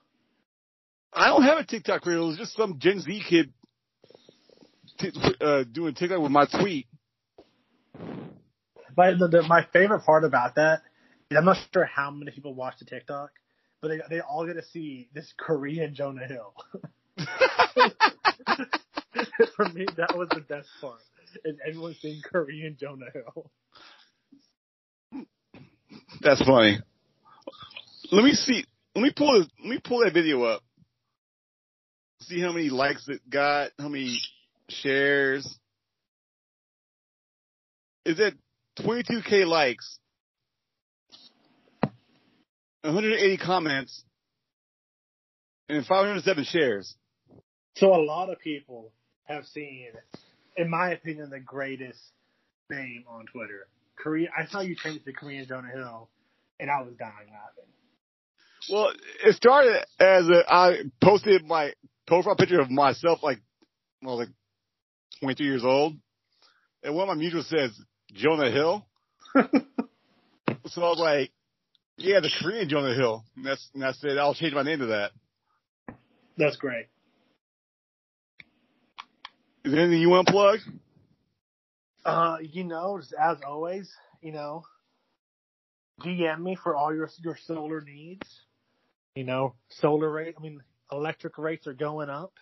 [1.14, 2.18] I don't have a TikTok career.
[2.18, 3.54] It was just some Gen Z kid
[5.00, 6.88] t- uh, doing TikTok with my tweet.
[8.96, 10.82] My the, the, my favorite part about that
[11.30, 13.32] is I'm not sure how many people watch the TikTok,
[13.82, 16.54] but they they all get to see this Korean Jonah Hill.
[19.56, 21.00] For me, that was the best part.
[21.44, 23.52] Is everyone seeing Korean Jonah Hill?
[26.22, 26.80] That's funny.
[28.12, 28.66] Let me see.
[28.96, 29.40] Let me pull.
[29.40, 30.62] Let me pull that video up.
[32.22, 33.72] See how many likes it got.
[33.80, 34.20] How many
[34.70, 35.60] shares.
[38.06, 38.36] Is it
[38.80, 40.00] 22k likes?
[42.88, 44.04] 180 comments
[45.68, 46.96] and 507 shares.
[47.76, 48.92] So a lot of people
[49.26, 49.90] have seen,
[50.56, 52.00] in my opinion, the greatest
[52.70, 53.68] name on Twitter.
[53.98, 54.30] Korea.
[54.38, 56.10] I saw you change to Korean Jonah Hill,
[56.60, 57.72] and I was dying laughing.
[58.70, 58.92] Well,
[59.24, 61.74] it started as a, I posted my
[62.06, 63.40] profile picture of myself like,
[64.02, 64.30] well, like
[65.22, 65.96] 22 years old,
[66.84, 67.78] and one of my mutuals says
[68.14, 68.86] Jonah Hill.
[69.36, 71.32] so I was like,
[71.98, 73.24] yeah, the Korean Jonah Hill.
[73.36, 75.12] And that's and I said I'll change my name to that.
[76.38, 76.88] That's great.
[79.66, 80.60] Is there anything you want to plug?
[82.06, 83.92] Uh, you know, just as always,
[84.22, 84.64] you know,
[86.02, 88.28] DM me for all your your solar needs.
[89.16, 90.36] You know, solar rate.
[90.38, 92.34] I mean, electric rates are going up.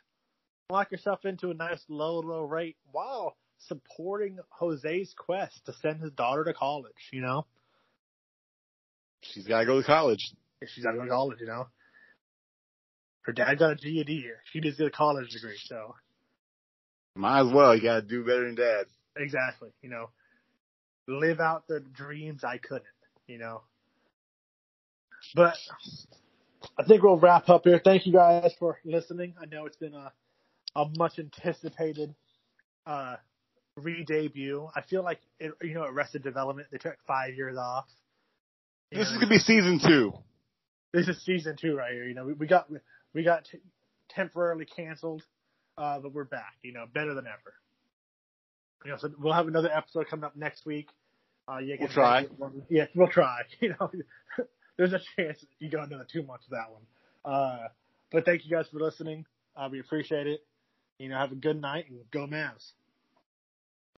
[0.69, 6.11] Lock yourself into a nice low, low rate while supporting Jose's quest to send his
[6.11, 7.09] daughter to college.
[7.11, 7.45] You know,
[9.33, 10.19] She's got to go to college.
[10.67, 11.39] she's got to go to college.
[11.39, 11.67] You know,
[13.23, 14.25] her dad got a GED.
[14.51, 15.57] She just got a college degree.
[15.65, 15.95] So
[17.15, 17.75] Might as well.
[17.75, 18.85] You got to do better than dad.
[19.17, 20.09] exactly, you know,
[21.07, 22.85] live out the dreams I couldn't.
[23.27, 23.61] You know,
[25.33, 25.55] but
[26.77, 27.81] I think we'll wrap up here.
[27.83, 29.33] Thank you guys for listening.
[29.41, 30.11] I know it's been a
[30.75, 32.13] a much anticipated
[32.85, 33.15] uh
[33.77, 34.67] re-debut.
[34.75, 37.85] I feel like it, you know Arrested Development they took five years off.
[38.91, 40.13] This know, is gonna be season two.
[40.93, 42.05] this is season two right here.
[42.05, 42.69] You know we, we got
[43.13, 43.59] we got t-
[44.09, 45.23] temporarily canceled,
[45.77, 46.55] uh, but we're back.
[46.63, 47.53] You know better than ever.
[48.85, 50.89] You know so we'll have another episode coming up next week.
[51.47, 52.25] Uh, We'll try.
[52.69, 53.41] Yeah, we'll try.
[53.59, 53.91] You know,
[54.77, 56.81] there's a chance you go another two months with that one.
[57.23, 57.67] Uh,
[58.11, 59.25] but thank you guys for listening.
[59.55, 60.43] Uh, we appreciate it.
[60.97, 62.71] You know, have a good night and go Mavs.